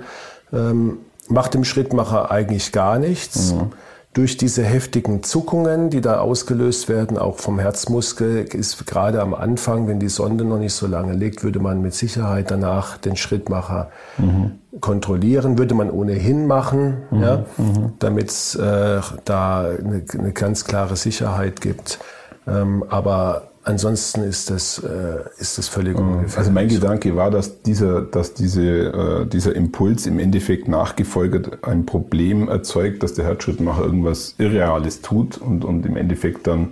ähm, 0.53 0.99
macht 1.31 1.55
dem 1.55 1.65
Schrittmacher 1.65 2.31
eigentlich 2.31 2.73
gar 2.73 2.99
nichts. 2.99 3.55
Mhm. 3.55 3.73
Durch 4.13 4.37
diese 4.37 4.65
heftigen 4.65 5.23
Zuckungen, 5.23 5.89
die 5.89 6.01
da 6.01 6.19
ausgelöst 6.19 6.89
werden, 6.89 7.17
auch 7.17 7.39
vom 7.39 7.61
Herzmuskel, 7.61 8.45
ist 8.53 8.85
gerade 8.85 9.23
am 9.23 9.35
Anfang, 9.35 9.87
wenn 9.87 10.01
die 10.01 10.09
Sonde 10.09 10.45
noch 10.45 10.59
nicht 10.59 10.73
so 10.73 10.89
lange 10.89 11.13
liegt, 11.13 11.45
würde 11.45 11.61
man 11.61 11.81
mit 11.81 11.95
Sicherheit 11.95 12.51
danach 12.51 12.99
den 12.99 13.17
Schrittmacher 13.17 13.91
mhm. 14.19 14.59
kontrollieren, 14.81 15.59
würde 15.59 15.77
man 15.77 15.93
ohnehin 15.93 16.49
machen, 16.49 17.03
mhm. 17.13 17.23
ja, 17.23 17.45
mhm. 17.57 17.93
damit 18.01 18.31
es 18.31 18.57
äh, 18.57 19.01
da 19.25 19.61
eine, 19.61 20.03
eine, 20.13 20.33
ganz 20.33 20.65
klare 20.65 20.97
Sicherheit 20.97 21.61
gibt. 21.61 22.01
Ähm, 22.49 22.85
aber 22.89 23.50
Ansonsten 23.63 24.23
ist 24.23 24.49
das, 24.51 24.79
äh, 24.79 25.19
ist 25.39 25.59
das 25.59 25.69
völlig 25.69 25.99
mhm. 25.99 26.07
ungefährlich. 26.15 26.39
Also 26.39 26.51
mein 26.51 26.69
Gedanke 26.69 27.15
war, 27.15 27.31
dass 27.31 27.63
dieser, 27.63 28.01
dass 28.01 28.33
diese, 28.33 28.63
äh, 28.63 29.27
dieser 29.27 29.55
Impuls 29.55 30.07
im 30.07 30.19
Endeffekt 30.19 30.67
nachgefolgert 30.67 31.63
ein 31.63 31.85
Problem 31.85 32.49
erzeugt, 32.49 33.03
dass 33.03 33.13
der 33.15 33.27
Herzschrittmacher 33.27 33.85
irgendwas 33.85 34.35
Irreales 34.39 35.03
tut 35.03 35.37
und, 35.37 35.65
und 35.65 35.85
im 35.85 35.97
Endeffekt 35.97 36.47
dann 36.47 36.71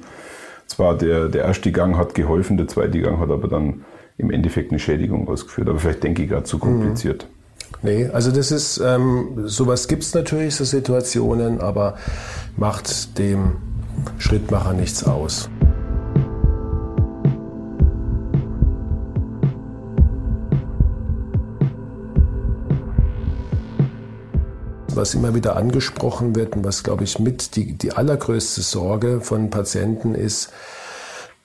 zwar 0.66 0.96
der, 0.96 1.28
der 1.28 1.44
erste 1.44 1.72
Gang 1.72 1.96
hat 1.96 2.14
geholfen, 2.14 2.56
der 2.56 2.68
zweite 2.68 3.00
Gang 3.00 3.18
hat 3.18 3.30
aber 3.30 3.48
dann 3.48 3.84
im 4.16 4.30
Endeffekt 4.30 4.70
eine 4.70 4.78
Schädigung 4.78 5.28
ausgeführt. 5.28 5.68
Aber 5.68 5.78
vielleicht 5.78 6.02
denke 6.02 6.22
ich 6.22 6.30
gerade 6.30 6.44
zu 6.44 6.58
kompliziert. 6.58 7.24
Mhm. 7.24 7.38
Nee, 7.82 8.06
also 8.06 8.32
das 8.32 8.50
ist, 8.50 8.78
ähm, 8.78 9.42
sowas 9.44 9.88
gibt 9.88 10.02
es 10.02 10.14
natürlich, 10.14 10.56
so 10.56 10.64
Situationen, 10.64 11.60
aber 11.60 11.96
macht 12.56 13.18
dem 13.18 13.58
Schrittmacher 14.18 14.72
nichts 14.72 15.04
aus. 15.04 15.50
Was 24.98 25.14
immer 25.14 25.34
wieder 25.34 25.56
angesprochen 25.56 26.36
wird 26.36 26.56
und 26.56 26.64
was, 26.64 26.82
glaube 26.82 27.04
ich, 27.04 27.18
mit 27.18 27.56
die, 27.56 27.72
die 27.72 27.92
allergrößte 27.92 28.60
Sorge 28.60 29.22
von 29.22 29.48
Patienten 29.48 30.14
ist, 30.14 30.52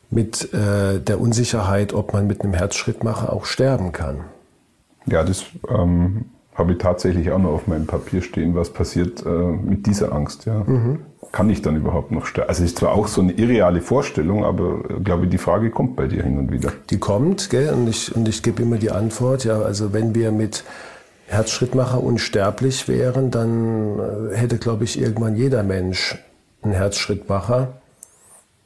mit 0.09 0.53
äh, 0.53 0.99
der 0.99 1.19
Unsicherheit, 1.19 1.93
ob 1.93 2.13
man 2.13 2.27
mit 2.27 2.41
einem 2.41 2.53
Herzschrittmacher 2.53 3.31
auch 3.31 3.45
sterben 3.45 3.91
kann. 3.91 4.21
Ja, 5.05 5.23
das 5.23 5.45
ähm, 5.69 6.25
habe 6.55 6.73
ich 6.73 6.77
tatsächlich 6.77 7.31
auch 7.31 7.39
noch 7.39 7.51
auf 7.51 7.67
meinem 7.67 7.87
Papier 7.87 8.21
stehen, 8.21 8.55
was 8.55 8.69
passiert 8.69 9.25
äh, 9.25 9.29
mit 9.29 9.85
dieser 9.85 10.13
Angst. 10.13 10.45
Ja. 10.45 10.63
Mhm. 10.65 10.99
Kann 11.31 11.49
ich 11.49 11.61
dann 11.61 11.75
überhaupt 11.75 12.11
noch 12.11 12.25
sterben? 12.25 12.49
Also 12.49 12.63
es 12.63 12.71
ist 12.71 12.77
zwar 12.77 12.91
auch 12.91 13.07
so 13.07 13.21
eine 13.21 13.31
irreale 13.31 13.81
Vorstellung, 13.81 14.45
aber 14.45 14.81
äh, 14.89 14.99
glaube 15.03 15.25
ich, 15.25 15.31
die 15.31 15.37
Frage 15.39 15.71
kommt 15.71 15.95
bei 15.95 16.07
dir 16.07 16.23
hin 16.23 16.37
und 16.37 16.51
wieder. 16.51 16.71
Die 16.89 16.99
kommt, 16.99 17.49
gell? 17.49 17.73
Und 17.73 17.87
ich, 17.87 18.15
und 18.15 18.27
ich 18.27 18.43
gebe 18.43 18.61
immer 18.61 18.77
die 18.77 18.91
Antwort, 18.91 19.43
ja, 19.45 19.59
also 19.59 19.93
wenn 19.93 20.13
wir 20.13 20.31
mit 20.31 20.63
Herzschrittmacher 21.33 22.01
unsterblich 22.01 22.87
wären, 22.87 23.31
dann 23.31 23.99
äh, 24.31 24.35
hätte, 24.35 24.57
glaube 24.57 24.83
ich, 24.83 24.99
irgendwann 24.99 25.35
jeder 25.35 25.63
Mensch 25.63 26.17
einen 26.61 26.73
Herzschrittmacher. 26.73 27.73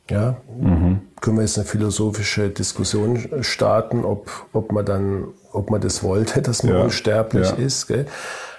Ja, 0.10 0.38
mhm. 0.58 1.02
können 1.20 1.38
wir 1.38 1.42
jetzt 1.42 1.58
eine 1.58 1.68
philosophische 1.68 2.50
Diskussion 2.50 3.28
starten, 3.42 4.06
ob, 4.06 4.32
ob 4.54 4.72
man 4.72 4.86
dann, 4.86 5.26
ob 5.52 5.70
man 5.70 5.82
das 5.82 6.02
wollte, 6.02 6.42
dass 6.44 6.64
man 6.64 6.76
ja. 6.76 6.84
unsterblich 6.84 7.50
ja. 7.50 7.56
ist. 7.56 7.88
Gell? 7.88 8.06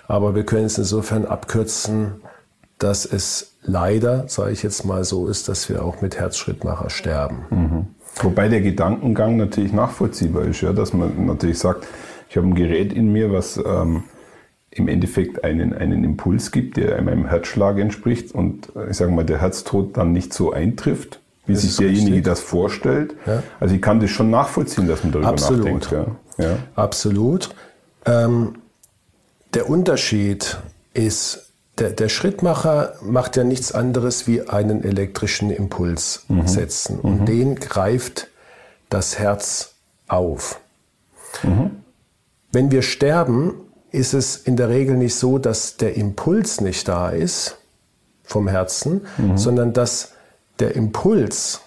Aber 0.06 0.34
wir 0.34 0.44
können 0.44 0.66
es 0.66 0.76
insofern 0.76 1.24
abkürzen, 1.24 2.22
dass 2.78 3.06
es 3.06 3.54
leider, 3.62 4.28
sage 4.28 4.52
ich 4.52 4.62
jetzt 4.62 4.84
mal 4.84 5.04
so 5.04 5.26
ist, 5.26 5.48
dass 5.48 5.68
wir 5.68 5.84
auch 5.84 6.00
mit 6.00 6.18
Herzschrittmacher 6.18 6.90
sterben. 6.90 7.46
Mhm. 7.50 7.86
Wobei 8.22 8.48
der 8.48 8.60
Gedankengang 8.60 9.36
natürlich 9.36 9.72
nachvollziehbar 9.72 10.44
ist, 10.44 10.60
ja, 10.60 10.72
dass 10.72 10.92
man 10.92 11.26
natürlich 11.26 11.58
sagt, 11.58 11.86
ich 12.28 12.36
habe 12.36 12.46
ein 12.46 12.54
Gerät 12.54 12.92
in 12.92 13.12
mir, 13.12 13.32
was 13.32 13.56
ähm, 13.56 14.04
im 14.70 14.88
Endeffekt 14.88 15.44
einen, 15.44 15.72
einen 15.72 16.04
Impuls 16.04 16.52
gibt, 16.52 16.76
der 16.76 17.00
meinem 17.02 17.26
Herzschlag 17.26 17.78
entspricht 17.78 18.32
und 18.32 18.68
äh, 18.76 18.90
ich 18.90 18.96
sage 18.96 19.10
mal, 19.12 19.24
der 19.24 19.40
Herztod 19.40 19.96
dann 19.96 20.12
nicht 20.12 20.32
so 20.34 20.52
eintrifft, 20.52 21.20
wie 21.46 21.54
das 21.54 21.62
sich 21.62 21.76
derjenige 21.76 22.16
richtig. 22.16 22.24
das 22.24 22.40
vorstellt. 22.40 23.14
Ja. 23.26 23.42
Also 23.60 23.74
ich 23.74 23.82
kann 23.82 24.00
das 24.00 24.10
schon 24.10 24.30
nachvollziehen, 24.30 24.86
dass 24.86 25.02
man 25.02 25.12
darüber 25.12 25.28
Absolut. 25.28 25.64
nachdenkt. 25.64 25.90
Ja. 26.38 26.44
Ja. 26.44 26.56
Absolut. 26.76 27.54
Ähm, 28.04 28.56
der 29.54 29.68
Unterschied 29.68 30.58
ist, 30.92 31.50
der, 31.78 31.90
der, 31.90 32.08
Schrittmacher 32.08 32.94
macht 33.02 33.36
ja 33.36 33.44
nichts 33.44 33.72
anderes 33.72 34.26
wie 34.26 34.42
einen 34.42 34.84
elektrischen 34.84 35.50
Impuls 35.50 36.24
mhm. 36.28 36.46
setzen. 36.46 37.00
Und 37.00 37.22
mhm. 37.22 37.26
den 37.26 37.54
greift 37.56 38.28
das 38.90 39.18
Herz 39.18 39.74
auf. 40.06 40.60
Mhm. 41.42 41.70
Wenn 42.52 42.70
wir 42.70 42.82
sterben, 42.82 43.54
ist 43.90 44.14
es 44.14 44.36
in 44.36 44.56
der 44.56 44.68
Regel 44.68 44.96
nicht 44.96 45.14
so, 45.14 45.38
dass 45.38 45.76
der 45.76 45.96
Impuls 45.96 46.60
nicht 46.60 46.88
da 46.88 47.10
ist 47.10 47.58
vom 48.24 48.48
Herzen, 48.48 49.02
mhm. 49.16 49.38
sondern 49.38 49.72
dass 49.72 50.12
der 50.58 50.74
Impuls 50.74 51.60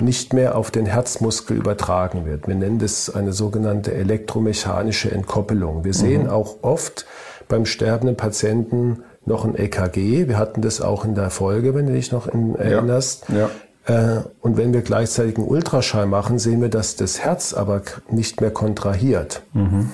nicht 0.00 0.32
mehr 0.32 0.56
auf 0.56 0.70
den 0.70 0.86
Herzmuskel 0.86 1.56
übertragen 1.56 2.26
wird. 2.26 2.48
Wir 2.48 2.56
nennen 2.56 2.78
das 2.78 3.14
eine 3.14 3.32
sogenannte 3.32 3.94
elektromechanische 3.94 5.10
Entkoppelung. 5.10 5.84
Wir 5.84 5.94
sehen 5.94 6.24
mhm. 6.24 6.30
auch 6.30 6.56
oft 6.62 7.06
beim 7.48 7.64
sterbenden 7.64 8.16
Patienten 8.16 9.04
noch 9.24 9.44
ein 9.44 9.56
EKG. 9.56 10.28
Wir 10.28 10.36
hatten 10.36 10.62
das 10.62 10.80
auch 10.80 11.04
in 11.04 11.14
der 11.14 11.30
Folge, 11.30 11.74
wenn 11.74 11.86
du 11.86 11.92
dich 11.92 12.12
noch 12.12 12.26
erinnerst. 12.26 13.26
Ja. 13.28 13.50
Ja. 13.88 14.16
Äh, 14.18 14.22
und 14.40 14.56
wenn 14.56 14.72
wir 14.72 14.82
gleichzeitig 14.82 15.36
einen 15.36 15.46
Ultraschall 15.46 16.06
machen, 16.06 16.38
sehen 16.38 16.60
wir, 16.60 16.68
dass 16.68 16.96
das 16.96 17.20
Herz 17.20 17.54
aber 17.54 17.82
nicht 18.10 18.40
mehr 18.40 18.50
kontrahiert. 18.50 19.42
Mhm. 19.52 19.90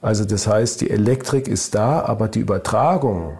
Also 0.00 0.24
das 0.24 0.46
heißt, 0.46 0.80
die 0.80 0.90
Elektrik 0.90 1.48
ist 1.48 1.74
da, 1.74 2.00
aber 2.02 2.28
die 2.28 2.40
Übertragung 2.40 3.38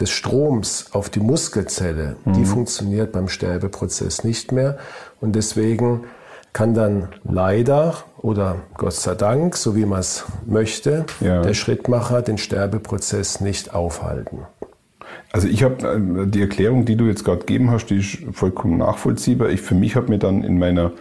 des 0.00 0.10
Stroms 0.10 0.86
auf 0.92 1.10
die 1.10 1.20
Muskelzelle, 1.20 2.16
mhm. 2.24 2.32
die 2.34 2.44
funktioniert 2.44 3.12
beim 3.12 3.28
Sterbeprozess 3.28 4.24
nicht 4.24 4.52
mehr. 4.52 4.78
Und 5.20 5.34
deswegen 5.34 6.04
kann 6.52 6.74
dann 6.74 7.08
leider 7.24 7.94
oder 8.16 8.56
Gott 8.76 8.94
sei 8.94 9.14
Dank, 9.14 9.56
so 9.56 9.76
wie 9.76 9.84
man 9.84 10.00
es 10.00 10.24
möchte, 10.46 11.04
ja. 11.20 11.42
der 11.42 11.54
Schrittmacher 11.54 12.22
den 12.22 12.38
Sterbeprozess 12.38 13.40
nicht 13.40 13.74
aufhalten. 13.74 14.40
Also 15.30 15.46
ich 15.46 15.62
habe 15.62 15.86
äh, 15.86 16.26
die 16.26 16.40
Erklärung, 16.40 16.84
die 16.84 16.96
du 16.96 17.04
jetzt 17.04 17.24
gerade 17.24 17.40
gegeben 17.40 17.70
hast, 17.70 17.86
die 17.86 17.98
ist 17.98 18.18
vollkommen 18.32 18.78
nachvollziehbar. 18.78 19.50
Ich 19.50 19.60
für 19.60 19.74
mich 19.74 19.94
habe 19.94 20.08
mir 20.08 20.18
dann 20.18 20.42
in 20.42 20.58
meiner 20.58 20.92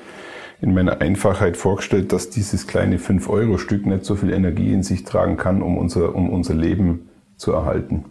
in 0.62 0.74
meiner 0.74 1.02
Einfachheit 1.02 1.58
vorgestellt, 1.58 2.12
dass 2.12 2.30
dieses 2.30 2.67
kleine 2.67 2.98
5-Euro-Stück 2.98 3.86
nicht 3.86 4.06
so 4.06 4.15
viel 4.15 4.32
Energie 4.32 4.74
in 4.74 4.84
sich 4.84 5.04
tragen 5.04 5.38
kann, 5.38 5.62
um 5.62 5.78
unser, 5.78 6.15
um 6.15 6.30
unser 6.30 6.56
Leben 6.56 7.10
zu 7.38 7.52
erhalten. 7.52 8.06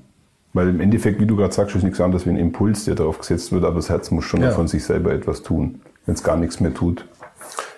Weil 0.53 0.69
im 0.69 0.81
Endeffekt, 0.81 1.21
wie 1.21 1.27
du 1.27 1.37
gerade 1.37 1.53
sagst, 1.53 1.77
ist 1.77 1.83
nichts 1.83 2.01
anderes 2.01 2.25
wie 2.25 2.31
ein 2.31 2.39
Impuls, 2.39 2.85
der 2.85 2.95
darauf 2.95 3.19
gesetzt 3.19 3.53
wird, 3.53 3.65
aber 3.65 3.77
das 3.77 3.91
Herz 3.91 4.11
muss 4.11 4.25
schon 4.25 4.41
ja. 4.41 4.53
von 4.53 4.69
sich 4.69 4.85
selber 4.85 5.13
etwas 5.13 5.43
tun, 5.43 5.81
wenn 6.07 6.15
es 6.15 6.23
gar 6.23 6.37
nichts 6.37 6.61
mehr 6.61 6.73
tut. 6.73 7.05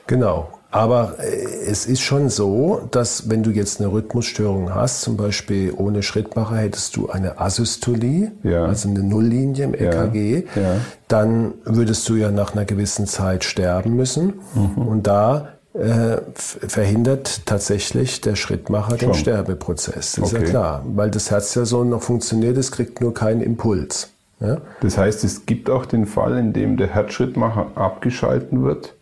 Genau. 0.06 0.48
Aber 0.70 1.16
äh, 1.18 1.47
es 1.68 1.86
ist 1.86 2.00
schon 2.00 2.30
so, 2.30 2.88
dass 2.90 3.28
wenn 3.28 3.42
du 3.42 3.50
jetzt 3.50 3.80
eine 3.80 3.92
Rhythmusstörung 3.92 4.74
hast, 4.74 5.02
zum 5.02 5.16
Beispiel 5.16 5.72
ohne 5.76 6.02
Schrittmacher 6.02 6.56
hättest 6.56 6.96
du 6.96 7.08
eine 7.08 7.38
Asystolie, 7.40 8.32
ja. 8.42 8.64
also 8.64 8.88
eine 8.88 9.02
Nulllinie 9.02 9.64
im 9.64 9.74
EKG, 9.74 10.44
ja. 10.54 10.62
Ja. 10.62 10.76
dann 11.08 11.54
würdest 11.64 12.08
du 12.08 12.16
ja 12.16 12.30
nach 12.30 12.54
einer 12.54 12.64
gewissen 12.64 13.06
Zeit 13.06 13.44
sterben 13.44 13.96
müssen. 13.96 14.34
Mhm. 14.54 14.82
Und 14.82 15.06
da 15.06 15.48
äh, 15.74 16.18
verhindert 16.34 17.46
tatsächlich 17.46 18.20
der 18.20 18.34
Schrittmacher 18.34 18.98
Schon. 18.98 19.10
den 19.10 19.14
Sterbeprozess. 19.14 20.12
Das 20.12 20.18
okay. 20.18 20.24
ist 20.24 20.32
ja 20.32 20.48
klar, 20.48 20.82
weil 20.94 21.10
das 21.10 21.30
Herz 21.30 21.54
ja 21.54 21.64
so 21.64 21.84
noch 21.84 22.02
funktioniert, 22.02 22.56
es 22.56 22.72
kriegt 22.72 23.00
nur 23.00 23.14
keinen 23.14 23.42
Impuls. 23.42 24.10
Ja? 24.40 24.58
Das 24.80 24.96
heißt, 24.96 25.24
es 25.24 25.46
gibt 25.46 25.68
auch 25.68 25.84
den 25.86 26.06
Fall, 26.06 26.38
in 26.38 26.52
dem 26.52 26.76
der 26.76 26.88
Herzschrittmacher 26.88 27.72
abgeschalten 27.74 28.64
wird 28.64 28.94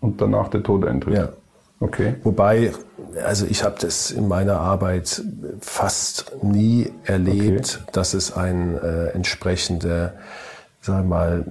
und 0.00 0.20
danach 0.20 0.48
der 0.48 0.62
Tod 0.62 0.86
eintritt. 0.86 1.14
Ja. 1.14 1.28
Okay. 1.80 2.14
Wobei, 2.22 2.72
also 3.24 3.46
ich 3.46 3.64
habe 3.64 3.76
das 3.80 4.10
in 4.10 4.28
meiner 4.28 4.60
Arbeit 4.60 5.22
fast 5.60 6.32
nie 6.42 6.92
erlebt, 7.04 7.80
okay. 7.82 7.90
dass 7.92 8.14
es 8.14 8.32
eine 8.36 9.10
äh, 9.12 9.14
entsprechende, 9.14 10.14
sagen 10.80 11.08
wir 11.08 11.16
mal, 11.16 11.44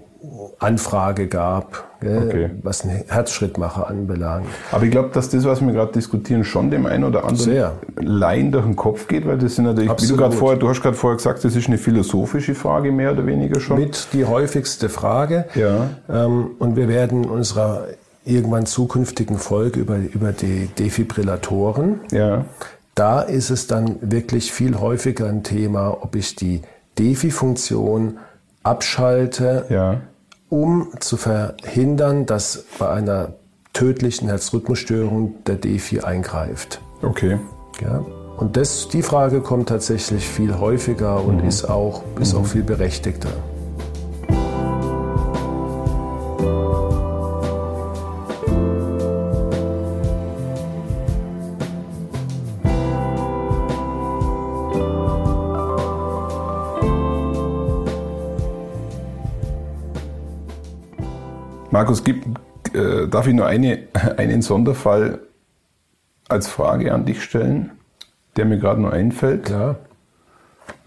Anfrage 0.59 1.27
gab, 1.27 1.83
okay. 1.99 2.49
was 2.61 2.83
einen 2.83 3.03
Herzschrittmacher 3.07 3.89
anbelangt. 3.89 4.47
Aber 4.71 4.85
ich 4.85 4.91
glaube, 4.91 5.09
dass 5.11 5.29
das, 5.29 5.43
was 5.43 5.59
wir 5.59 5.73
gerade 5.73 5.91
diskutieren, 5.91 6.45
schon 6.45 6.71
dem 6.71 6.85
einen 6.85 7.03
oder 7.03 7.25
anderen 7.25 7.51
Sehr. 7.51 7.73
Laien 7.99 8.53
durch 8.53 8.63
den 8.63 8.77
Kopf 8.77 9.07
geht, 9.07 9.27
weil 9.27 9.37
das 9.37 9.55
sind 9.55 9.65
natürlich, 9.65 9.89
Absolut. 9.89 10.13
wie 10.13 10.15
du 10.15 10.23
gerade 10.23 10.35
vorher, 10.35 10.57
du 10.57 10.69
hast 10.69 10.81
gerade 10.81 10.95
vorher 10.95 11.17
gesagt, 11.17 11.43
das 11.43 11.57
ist 11.57 11.67
eine 11.67 11.77
philosophische 11.77 12.55
Frage 12.55 12.93
mehr 12.93 13.11
oder 13.11 13.25
weniger 13.25 13.59
schon. 13.59 13.79
Mit 13.79 14.07
die 14.13 14.23
häufigste 14.23 14.87
Frage. 14.87 15.45
Ja. 15.55 15.89
Ähm, 16.09 16.51
und 16.57 16.77
wir 16.77 16.87
werden 16.87 17.25
unserer 17.25 17.87
irgendwann 18.25 18.65
zukünftigen 18.65 19.37
Folge 19.37 19.79
über, 19.79 19.97
über 19.97 20.31
die 20.31 20.67
Defibrillatoren. 20.67 22.01
Ja. 22.11 22.45
Da 22.95 23.21
ist 23.21 23.49
es 23.49 23.67
dann 23.67 23.97
wirklich 24.01 24.51
viel 24.51 24.79
häufiger 24.79 25.27
ein 25.27 25.43
Thema, 25.43 25.97
ob 26.03 26.15
ich 26.15 26.35
die 26.35 26.61
Defi-Funktion 26.99 28.19
abschalte, 28.61 29.65
ja. 29.69 30.01
um 30.49 30.91
zu 30.99 31.17
verhindern, 31.17 32.25
dass 32.25 32.65
bei 32.77 32.89
einer 32.89 33.33
tödlichen 33.73 34.27
Herzrhythmusstörung 34.27 35.43
der 35.45 35.55
Defi 35.55 36.01
eingreift. 36.01 36.81
Okay. 37.01 37.39
Ja. 37.81 38.05
Und 38.37 38.57
das, 38.57 38.87
die 38.89 39.01
Frage 39.01 39.41
kommt 39.41 39.69
tatsächlich 39.69 40.27
viel 40.27 40.59
häufiger 40.59 41.23
und 41.23 41.41
mhm. 41.41 41.47
ist, 41.47 41.65
auch, 41.65 42.03
ist 42.19 42.33
mhm. 42.33 42.39
auch 42.39 42.45
viel 42.45 42.63
berechtigter. 42.63 43.29
Markus, 61.83 62.05
gibt, 62.05 62.25
äh, 62.73 63.09
darf 63.09 63.27
ich 63.27 63.33
nur 63.33 63.45
eine, 63.45 63.79
einen 64.17 64.41
Sonderfall 64.41 65.19
als 66.29 66.47
Frage 66.47 66.93
an 66.93 67.03
dich 67.03 67.21
stellen, 67.21 67.71
der 68.37 68.45
mir 68.45 68.57
gerade 68.57 68.79
nur 68.79 68.93
einfällt? 68.93 69.43
Klar. 69.47 69.79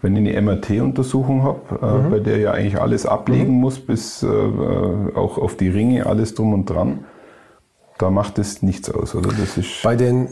Wenn 0.01 0.15
ich 0.15 0.27
eine 0.27 0.41
MRT-Untersuchung 0.41 1.43
habe, 1.43 1.61
äh, 1.79 2.07
mhm. 2.07 2.09
bei 2.09 2.19
der 2.19 2.37
ja 2.39 2.51
eigentlich 2.51 2.81
alles 2.81 3.05
ablegen 3.05 3.53
mhm. 3.53 3.59
muss, 3.59 3.79
bis 3.79 4.23
äh, 4.23 4.27
auch 4.27 5.37
auf 5.37 5.55
die 5.55 5.69
Ringe, 5.69 6.07
alles 6.07 6.33
drum 6.33 6.55
und 6.55 6.65
dran, 6.67 7.05
da 7.99 8.09
macht 8.09 8.39
es 8.39 8.63
nichts 8.63 8.89
aus, 8.89 9.13
oder? 9.13 9.29
Das 9.39 9.55
ist 9.55 9.83
bei 9.83 9.95
den, 9.95 10.29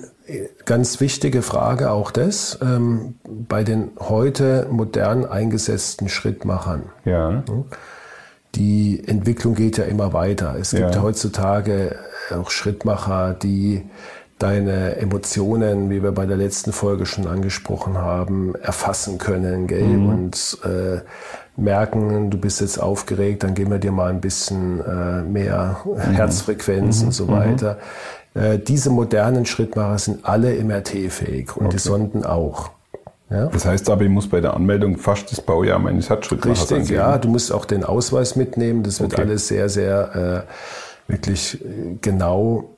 ganz 0.66 1.00
wichtige 1.00 1.44
Frage 1.44 1.92
auch 1.92 2.10
das, 2.10 2.58
ähm, 2.64 3.16
bei 3.24 3.64
den 3.64 3.92
heute 4.00 4.68
modern 4.72 5.26
eingesetzten 5.26 6.10
Schrittmachern. 6.10 6.90
Ja. 7.06 7.44
Mhm 7.48 7.66
die 8.56 9.04
Entwicklung 9.06 9.56
geht 9.56 9.78
ja 9.78 9.86
immer 9.86 10.14
weiter. 10.14 10.56
Es 10.60 10.72
gibt 10.72 10.96
ja. 10.96 11.02
heutzutage 11.02 11.96
auch 12.32 12.50
Schrittmacher, 12.50 13.34
die 13.34 13.84
deine 14.40 14.98
Emotionen, 14.98 15.90
wie 15.90 16.04
wir 16.04 16.12
bei 16.12 16.26
der 16.26 16.38
letzten 16.38 16.74
Folge 16.74 17.06
schon 17.06 17.28
angesprochen 17.28 17.98
haben, 17.98 18.54
erfassen 18.56 19.18
können 19.18 19.68
gell? 19.68 19.84
Mhm. 19.84 20.10
und 20.10 20.58
äh, 20.66 21.00
merken, 21.56 22.30
du 22.30 22.38
bist 22.38 22.60
jetzt 22.60 22.78
aufgeregt, 22.78 23.44
dann 23.44 23.54
geben 23.54 23.72
wir 23.72 23.80
dir 23.80 23.94
mal 23.94 24.10
ein 24.10 24.20
bisschen 24.20 24.82
äh, 24.82 25.22
mehr 25.22 25.78
mhm. 25.86 25.98
Herzfrequenz 26.12 27.00
mhm. 27.00 27.08
und 27.08 27.12
so 27.14 27.28
weiter. 27.30 27.78
Mhm. 28.34 28.42
Äh, 28.42 28.60
diese 28.60 28.90
modernen 28.90 29.46
Schrittmacher 29.46 29.98
sind 29.98 30.26
alle 30.26 30.62
MRT-fähig 30.62 31.56
und 31.56 31.68
okay. 31.68 31.76
die 31.76 31.80
Sonden 31.80 32.26
auch. 32.26 32.72
Ja? 33.30 33.48
Das 33.48 33.66
heißt 33.66 33.90
aber, 33.90 34.04
ich 34.04 34.10
muss 34.10 34.30
bei 34.30 34.42
der 34.42 34.54
Anmeldung 34.54 34.98
fast 34.98 35.32
das 35.32 35.42
Baujahr 35.42 35.80
meines 35.80 36.10
Herzschrittmachers 36.10 36.62
Richtig, 36.62 36.78
angeben. 36.78 36.96
ja. 36.96 37.18
Du 37.18 37.30
musst 37.30 37.52
auch 37.52 37.66
den 37.66 37.84
Ausweis 37.84 38.36
mitnehmen. 38.36 38.84
Das 38.84 39.02
wird 39.02 39.14
okay. 39.14 39.24
alles 39.24 39.48
sehr, 39.48 39.70
sehr 39.70 40.46
äh, 41.08 41.12
wirklich 41.12 41.64
äh, 41.64 41.98
genau 42.02 42.76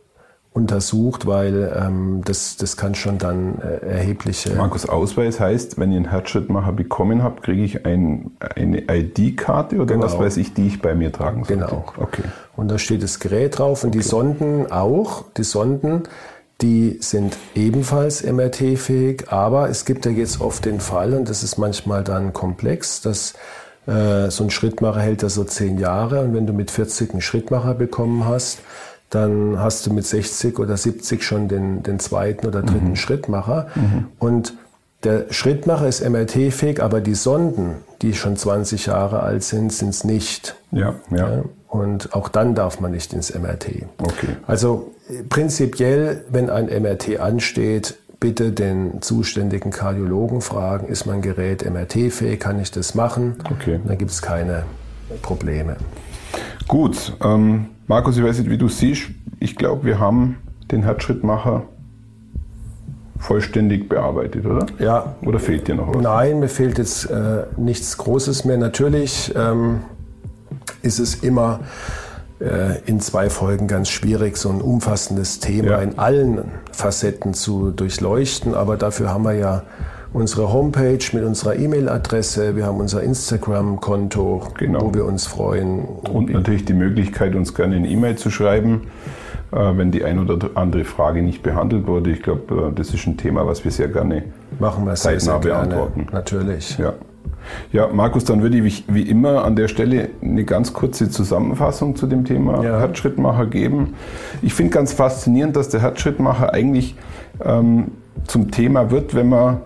untersucht, 0.58 1.28
weil 1.28 1.72
ähm, 1.80 2.22
das, 2.26 2.58
das 2.58 2.78
kann 2.78 2.96
schon 2.96 3.20
dann 3.20 3.60
äh, 3.62 3.86
erhebliche... 3.86 4.56
Markus, 4.56 4.90
Ausweis 4.90 5.40
heißt, 5.40 5.80
wenn 5.80 5.92
ich 5.92 5.98
einen 5.98 6.10
Herzschrittmacher 6.10 6.72
bekommen 6.72 7.22
habe, 7.22 7.42
kriege 7.42 7.64
ich 7.64 7.86
ein, 7.86 8.32
eine 8.40 8.82
ID-Karte 8.90 9.76
oder 9.76 9.94
genau. 9.94 10.06
was 10.06 10.18
weiß 10.18 10.38
ich, 10.38 10.56
die 10.56 10.66
ich 10.66 10.82
bei 10.82 10.96
mir 10.96 11.12
tragen 11.12 11.44
soll? 11.44 11.58
Genau. 11.58 11.86
Okay. 11.98 12.24
Und 12.56 12.72
da 12.72 12.80
steht 12.80 13.04
das 13.04 13.20
Gerät 13.20 13.60
drauf 13.60 13.84
und 13.84 13.90
okay. 13.90 14.00
die 14.00 14.04
Sonden 14.04 14.72
auch. 14.72 15.26
Die 15.38 15.44
Sonden 15.44 16.04
die 16.62 16.98
sind 17.02 17.38
ebenfalls 17.54 18.24
MRT-fähig, 18.24 19.32
aber 19.32 19.70
es 19.70 19.86
gibt 19.86 20.06
ja 20.06 20.12
jetzt 20.12 20.42
oft 20.42 20.66
den 20.66 20.80
Fall, 20.80 21.14
und 21.14 21.30
das 21.30 21.44
ist 21.44 21.58
manchmal 21.58 22.04
dann 22.04 22.34
komplex, 22.34 23.02
dass 23.02 23.34
äh, 23.86 24.30
so 24.30 24.44
ein 24.44 24.50
Schrittmacher 24.50 25.00
hält 25.00 25.22
ja 25.22 25.30
so 25.30 25.44
zehn 25.44 25.78
Jahre 25.78 26.22
und 26.22 26.34
wenn 26.34 26.48
du 26.48 26.54
mit 26.54 26.72
40 26.72 27.12
einen 27.12 27.22
Schrittmacher 27.22 27.74
bekommen 27.74 28.26
hast, 28.26 28.60
dann 29.10 29.60
hast 29.60 29.86
du 29.86 29.94
mit 29.94 30.06
60 30.06 30.60
oder 30.60 30.76
70 30.76 31.24
schon 31.24 31.48
den, 31.48 31.84
den 31.84 32.00
zweiten 32.00 32.46
oder 32.46 32.62
dritten 32.62 32.90
mhm. 32.90 32.96
Schrittmacher. 32.98 33.68
Mhm. 33.76 34.08
Und 34.20 34.54
der 35.04 35.32
Schrittmacher 35.32 35.88
ist 35.88 36.08
MRT-fähig, 36.08 36.82
aber 36.82 37.00
die 37.00 37.16
Sonden, 37.16 37.76
die 38.02 38.14
schon 38.14 38.36
20 38.36 38.88
Jahre 38.88 39.22
alt 39.22 39.44
sind, 39.44 39.72
sind 39.72 39.90
es 39.90 40.04
nicht. 40.04 40.56
Ja, 40.72 40.96
ja, 41.12 41.36
ja. 41.36 41.44
Und 41.70 42.14
auch 42.14 42.28
dann 42.28 42.56
darf 42.56 42.80
man 42.80 42.92
nicht 42.92 43.14
ins 43.14 43.34
MRT. 43.34 43.84
Okay. 44.00 44.36
Also 44.46 44.92
prinzipiell, 45.30 46.24
wenn 46.30 46.50
ein 46.50 46.66
MRT 46.66 47.20
ansteht, 47.20 47.98
bitte 48.20 48.52
den 48.52 49.02
zuständigen 49.02 49.72
Kardiologen 49.72 50.42
fragen, 50.42 50.88
ist 50.88 51.06
mein 51.06 51.22
Gerät 51.22 51.70
MRT-fähig, 51.70 52.40
kann 52.40 52.60
ich 52.60 52.72
das 52.72 52.96
machen? 52.96 53.36
Okay. 53.52 53.80
dann 53.86 53.98
gibt 53.98 54.12
es 54.12 54.22
keine 54.22 54.64
Probleme. 55.22 55.78
Gut, 56.68 57.14
ähm, 57.24 57.68
Markus, 57.88 58.18
ich 58.18 58.24
weiß 58.24 58.40
nicht, 58.40 58.50
wie 58.50 58.58
du 58.58 58.68
siehst. 58.68 59.10
Ich 59.40 59.56
glaube, 59.56 59.86
wir 59.86 60.00
haben 60.00 60.38
den 60.72 60.84
Herzschrittmacher 60.84 61.64
vollständig 63.20 63.88
bearbeitet, 63.88 64.46
oder? 64.46 64.66
Ja. 64.80 65.16
Oder 65.22 65.40
fehlt 65.40 65.68
dir 65.68 65.76
noch 65.76 65.94
was? 65.94 66.02
Nein, 66.02 66.40
mir 66.40 66.50
fehlt 66.50 66.78
jetzt 66.78 67.10
äh, 67.10 67.44
nichts 67.56 67.98
Großes 67.98 68.46
mehr. 68.46 68.58
Natürlich 68.58 69.34
ähm, 69.36 69.82
ist 70.82 71.00
es 71.00 71.16
immer 71.16 71.62
in 72.86 73.00
zwei 73.00 73.32
Folgen 73.32 73.68
ganz 73.68 73.90
schwierig, 73.90 74.38
so 74.38 74.50
ein 74.50 74.62
umfassendes 74.62 75.40
Thema 75.40 75.70
ja. 75.70 75.78
in 75.80 75.98
allen 75.98 76.52
Facetten 76.72 77.34
zu 77.34 77.72
durchleuchten. 77.72 78.54
Aber 78.54 78.78
dafür 78.78 79.12
haben 79.12 79.24
wir 79.24 79.34
ja 79.34 79.64
unsere 80.14 80.52
Homepage 80.52 81.00
mit 81.14 81.24
unserer 81.24 81.56
E-Mail-Adresse, 81.56 82.56
wir 82.56 82.66
haben 82.66 82.80
unser 82.80 83.04
Instagram-Konto, 83.04 84.48
genau. 84.58 84.82
wo 84.82 84.94
wir 84.94 85.06
uns 85.06 85.28
freuen. 85.28 85.86
Und 85.86 86.30
natürlich 86.30 86.66
die 86.66 86.74
Möglichkeit, 86.74 87.36
uns 87.36 87.54
gerne 87.54 87.76
eine 87.76 87.88
E-Mail 87.88 88.16
zu 88.18 88.30
schreiben, 88.30 88.88
äh, 89.52 89.58
wenn 89.76 89.92
die 89.92 90.04
ein 90.04 90.20
oder 90.20 90.52
andere 90.56 90.86
Frage 90.86 91.22
nicht 91.22 91.44
behandelt 91.44 91.88
wurde. 91.88 92.12
Ich 92.12 92.24
glaube, 92.24 92.70
äh, 92.70 92.76
das 92.76 92.94
ist 92.94 93.06
ein 93.08 93.18
Thema, 93.18 93.46
was 93.46 93.64
wir 93.64 93.72
sehr 93.72 93.90
gerne 93.90 94.24
Machen 94.60 94.86
wir 94.86 94.96
sehr, 94.96 95.20
sehr 95.20 95.40
gerne. 95.40 95.68
beantworten. 95.68 96.08
Natürlich. 96.12 96.78
Ja. 96.78 96.94
Ja, 97.72 97.88
Markus, 97.88 98.24
dann 98.26 98.42
würde 98.42 98.58
ich 98.58 98.86
wie 98.88 99.02
immer 99.02 99.44
an 99.46 99.56
der 99.56 99.68
Stelle 99.68 100.10
eine 100.22 100.44
ganz 100.44 100.74
kurze 100.74 101.10
Zusammenfassung 101.10 101.96
zu 101.96 102.08
dem 102.08 102.26
Thema 102.26 102.64
ja. 102.64 102.80
Herzschrittmacher 102.80 103.46
geben. 103.46 103.94
Ich 104.42 104.54
finde 104.54 104.72
ganz 104.74 104.94
faszinierend, 104.94 105.56
dass 105.56 105.70
der 105.70 105.82
Herzschrittmacher 105.82 106.54
eigentlich 106.54 106.96
ähm, 107.44 107.92
zum 108.26 108.52
Thema 108.52 108.92
wird, 108.92 109.16
wenn 109.16 109.30
man 109.30 109.58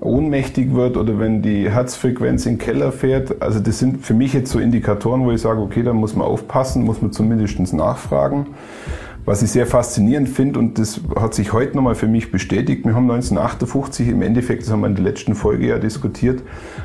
ohnmächtig 0.00 0.74
wird 0.74 0.96
oder 0.96 1.18
wenn 1.18 1.42
die 1.42 1.70
Herzfrequenz 1.70 2.46
in 2.46 2.54
den 2.54 2.58
Keller 2.58 2.92
fährt. 2.92 3.42
Also 3.42 3.60
das 3.60 3.78
sind 3.78 4.04
für 4.04 4.14
mich 4.14 4.32
jetzt 4.32 4.52
so 4.52 4.58
Indikatoren, 4.58 5.24
wo 5.24 5.30
ich 5.30 5.40
sage, 5.40 5.60
okay, 5.60 5.82
da 5.82 5.92
muss 5.92 6.14
man 6.14 6.26
aufpassen, 6.26 6.84
muss 6.84 7.02
man 7.02 7.12
zumindest 7.12 7.72
nachfragen. 7.72 8.46
Was 9.26 9.42
ich 9.42 9.50
sehr 9.50 9.66
faszinierend 9.66 10.28
finde, 10.28 10.60
und 10.60 10.78
das 10.78 11.00
hat 11.16 11.34
sich 11.34 11.52
heute 11.52 11.74
nochmal 11.74 11.96
für 11.96 12.06
mich 12.06 12.30
bestätigt, 12.30 12.84
wir 12.84 12.94
haben 12.94 13.10
1958 13.10 14.08
im 14.08 14.22
Endeffekt, 14.22 14.62
das 14.62 14.70
haben 14.70 14.82
wir 14.82 14.86
in 14.86 14.94
der 14.94 15.02
letzten 15.02 15.34
Folge 15.34 15.66
ja 15.66 15.78
diskutiert, 15.80 16.42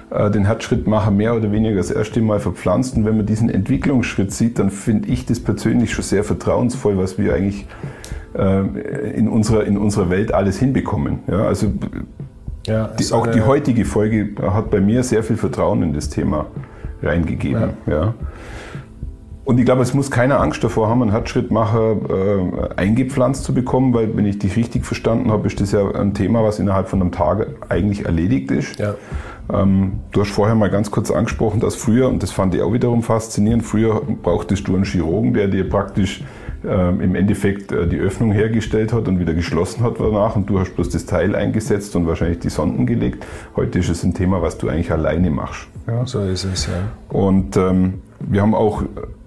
äh, 0.10 0.32
den 0.32 0.46
Herzschrittmacher 0.46 1.12
mehr 1.12 1.36
oder 1.36 1.52
weniger 1.52 1.76
das 1.76 1.92
erste 1.92 2.20
Mal 2.20 2.40
verpflanzt. 2.40 2.98
Und 2.98 3.06
wenn 3.06 3.16
man 3.16 3.28
diesen 3.28 3.52
Entwicklungsschritt 3.52 4.34
sieht, 4.34 4.58
dann 4.58 4.72
finde 4.72 5.10
ich 5.10 5.28
das 5.28 5.40
persönlich 5.40 5.94
schon 5.94 6.04
sehr 6.04 6.24
vertrauensvoll, 6.24 6.98
was 6.98 7.20
wir 7.20 7.36
eigentlich 7.36 7.68
äh, 8.34 9.12
in 9.12 9.28
unserer, 9.28 9.66
in 9.66 9.78
unserer 9.78 10.10
Welt 10.10 10.34
alles 10.34 10.58
hinbekommen. 10.58 11.20
Ja, 11.28 11.46
also 11.46 11.72
ja, 12.66 12.88
die, 12.88 13.14
auch 13.14 13.28
die 13.28 13.42
heutige 13.42 13.86
Folge 13.86 14.30
hat 14.42 14.72
bei 14.72 14.82
mir 14.82 15.04
sehr 15.04 15.22
viel 15.22 15.38
Vertrauen 15.38 15.84
in 15.84 15.94
das 15.94 16.10
Thema 16.10 16.48
reingegeben. 17.04 17.70
Ja. 17.86 17.94
ja. 17.94 18.14
Und 19.44 19.58
ich 19.58 19.66
glaube, 19.66 19.82
es 19.82 19.94
muss 19.94 20.12
keiner 20.12 20.40
Angst 20.40 20.64
davor 20.64 20.88
haben, 20.88 21.02
einen 21.02 21.12
Herzschrittmacher 21.12 21.96
äh, 22.10 22.76
eingepflanzt 22.76 23.44
zu 23.44 23.54
bekommen, 23.54 23.94
weil, 23.94 24.16
wenn 24.16 24.26
ich 24.26 24.38
dich 24.38 24.56
richtig 24.56 24.86
verstanden 24.86 25.32
habe, 25.32 25.48
ist 25.48 25.60
das 25.60 25.72
ja 25.72 25.90
ein 25.92 26.14
Thema, 26.14 26.44
was 26.44 26.60
innerhalb 26.60 26.88
von 26.88 27.02
einem 27.02 27.12
Tag 27.12 27.48
eigentlich 27.70 28.06
erledigt 28.06 28.52
ist. 28.52 28.80
Ja. 28.80 28.94
Ähm, 29.52 29.94
du 30.12 30.22
hast 30.22 30.30
vorher 30.30 30.56
mal 30.56 30.70
ganz 30.70 30.92
kurz 30.92 31.10
angesprochen, 31.10 31.60
dass 31.60 31.76
früher, 31.76 32.08
und 32.08 32.22
das 32.22 32.32
fand 32.32 32.54
ich 32.54 32.62
auch 32.62 32.72
wiederum 32.72 33.02
faszinierend, 33.02 33.64
früher 33.64 34.02
brauchtest 34.22 34.68
du 34.68 34.76
einen 34.76 34.86
Chirurgen, 34.86 35.34
der 35.34 35.48
dir 35.48 35.68
praktisch 35.68 36.24
ähm, 36.64 37.02
im 37.02 37.16
Endeffekt 37.16 37.72
äh, 37.72 37.88
die 37.88 37.98
Öffnung 37.98 38.32
hergestellt 38.32 38.94
hat 38.94 39.08
und 39.08 39.20
wieder 39.20 39.34
geschlossen 39.34 39.84
hat 39.84 39.96
danach 40.00 40.36
und 40.36 40.48
du 40.48 40.60
hast 40.60 40.76
bloß 40.76 40.90
das 40.90 41.08
Teil 41.08 41.36
eingesetzt 41.36 41.96
und 41.96 42.06
wahrscheinlich 42.06 42.40
die 42.40 42.50
Sonden 42.50 42.86
gelegt. 42.86 43.26
Heute 43.56 43.80
ist 43.80 43.90
es 43.90 44.04
ein 44.04 44.14
Thema, 44.14 44.44
was 44.44 44.60
du 44.60 44.70
eigentlich 44.70 44.92
alleine 44.92 45.32
machst. 45.32 45.68
Ja, 45.88 46.06
so 46.06 46.22
ist 46.22 46.46
es, 46.46 46.68
ja. 46.68 46.74
Und 47.10 47.58
ähm, 47.58 48.02
wir 48.28 48.42
haben 48.42 48.56
auch 48.56 48.84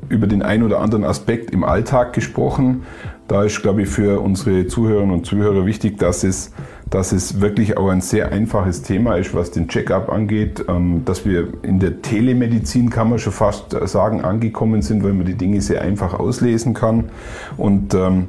über 0.09 0.27
den 0.27 0.43
einen 0.43 0.63
oder 0.63 0.81
anderen 0.81 1.05
Aspekt 1.05 1.51
im 1.51 1.65
Alltag 1.65 2.13
gesprochen. 2.13 2.83
Da 3.27 3.45
ist, 3.45 3.63
glaube 3.63 3.83
ich, 3.83 3.89
für 3.89 4.21
unsere 4.21 4.67
Zuhörerinnen 4.67 5.15
und 5.15 5.27
Zuhörer 5.27 5.65
wichtig, 5.65 5.99
dass 5.99 6.25
es, 6.25 6.53
dass 6.91 7.13
es 7.13 7.41
wirklich 7.41 7.79
auch 7.79 7.89
ein 7.89 8.03
sehr 8.03 8.33
einfaches 8.33 8.83
Thema 8.83 9.17
ist, 9.17 9.35
was 9.35 9.51
den 9.51 9.69
Check-up 9.69 10.13
angeht, 10.13 10.65
ähm, 10.69 11.05
dass 11.07 11.25
wir 11.25 11.49
in 11.63 11.81
der 11.81 12.03
Telemedizin, 12.03 12.91
kann 12.91 13.09
man 13.09 13.19
schon 13.19 13.33
fast 13.33 13.77
sagen, 13.89 14.21
angekommen 14.21 14.83
sind, 14.83 15.03
weil 15.03 15.15
man 15.15 15.25
die 15.25 15.37
Dinge 15.37 15.63
sehr 15.63 15.81
einfach 15.81 16.13
auslesen 16.13 16.75
kann. 16.75 17.07
Und 17.57 17.95
ähm, 17.95 18.29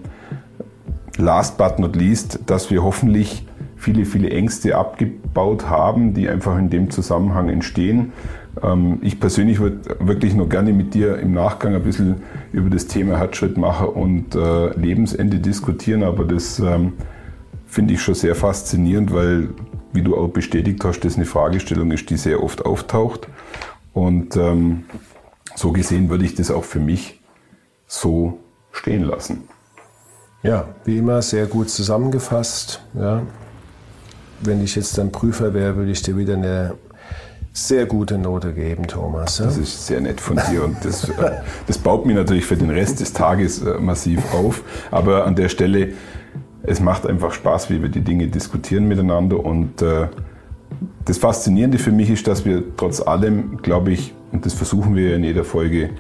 last 1.18 1.58
but 1.58 1.78
not 1.78 1.96
least, 1.96 2.40
dass 2.46 2.72
wir 2.72 2.84
hoffentlich 2.84 3.46
viele, 3.76 4.06
viele 4.06 4.30
Ängste 4.30 4.78
abgebaut 4.78 5.70
haben, 5.70 6.14
die 6.14 6.30
einfach 6.30 6.58
in 6.58 6.70
dem 6.70 6.90
Zusammenhang 6.90 7.50
entstehen. 7.50 8.14
Ähm, 8.64 9.00
ich 9.02 9.20
persönlich 9.20 9.60
würde 9.60 9.98
wirklich 10.00 10.34
nur 10.34 10.50
gerne 10.50 10.74
mit 10.74 10.94
dir 10.94 11.18
im 11.18 11.34
Nachgang 11.34 11.76
ein 11.76 11.84
bisschen 11.84 12.18
über 12.52 12.70
das 12.70 12.88
Thema 12.88 13.18
Herzschrittmacher 13.18 13.96
und 13.96 14.36
äh, 14.36 14.78
Lebensende 14.78 15.40
diskutieren, 15.40 16.04
aber 16.04 16.26
das 16.26 16.60
ähm, 16.60 16.94
finde 17.68 17.94
ich 17.94 18.02
schon 18.02 18.16
sehr 18.16 18.36
faszinierend, 18.36 19.14
weil, 19.14 19.50
wie 19.94 20.02
du 20.02 20.16
auch 20.16 20.30
bestätigt 20.30 20.84
hast, 20.84 21.02
das 21.02 21.16
eine 21.16 21.26
Fragestellung 21.26 21.92
ist, 21.92 22.10
die 22.10 22.18
sehr 22.18 22.42
oft 22.42 22.66
auftaucht. 22.66 23.28
Und 23.94 24.36
ähm, 24.36 24.86
so 25.56 25.72
gesehen 25.72 26.10
würde 26.10 26.26
ich 26.26 26.36
das 26.36 26.52
auch 26.52 26.64
für 26.64 26.80
mich 26.80 27.22
so 27.88 28.40
stehen 28.72 29.04
lassen. 29.04 29.44
Ja, 30.44 30.68
wie 30.84 30.98
immer 30.98 31.22
sehr 31.22 31.48
gut 31.48 31.70
zusammengefasst. 31.70 32.82
Ja. 32.94 33.24
Wenn 34.42 34.64
ich 34.64 34.76
jetzt 34.76 34.98
dann 34.98 35.12
Prüfer 35.12 35.54
wäre, 35.54 35.76
würde 35.76 35.92
ich 35.92 36.02
dir 36.02 36.18
wieder 36.18 36.36
eine 36.36 36.76
sehr 37.56 37.86
gute 37.86 38.18
Note 38.18 38.54
geben, 38.54 38.86
Thomas. 38.86 39.38
Das 39.38 39.58
ist 39.58 39.88
sehr 39.88 40.02
nett 40.02 40.20
von 40.20 40.40
dir 40.52 40.64
und 40.66 40.84
das, 40.84 41.08
äh, 41.08 41.32
das 41.68 41.78
baut 41.78 42.06
mir 42.06 42.14
natürlich 42.14 42.46
für 42.46 42.58
den 42.58 42.70
Rest 42.70 43.00
des 43.00 43.14
Tages 43.14 43.64
äh, 43.64 43.80
massiv 43.80 44.20
auf. 44.34 44.62
Aber 44.92 45.26
an 45.26 45.36
der 45.36 45.48
Stelle, 45.48 45.94
es 46.64 46.82
macht 46.82 47.08
einfach 47.08 47.32
Spaß, 47.32 47.70
wie 47.70 47.82
wir 47.82 47.90
die 47.90 48.02
Dinge 48.02 48.28
diskutieren 48.28 48.88
miteinander 48.88 49.44
und 49.44 49.82
äh, 49.82 50.08
das 51.06 51.18
Faszinierende 51.18 51.78
für 51.78 51.92
mich 51.92 52.10
ist, 52.10 52.28
dass 52.28 52.44
wir 52.44 52.64
trotz 52.76 53.00
allem, 53.00 53.58
glaube 53.62 53.92
ich, 53.92 54.14
und 54.34 54.46
das 54.46 54.54
versuchen 54.54 54.96
wir 54.96 55.16
in 55.16 55.24
jeder 55.24 55.46
Folge, 55.46 55.92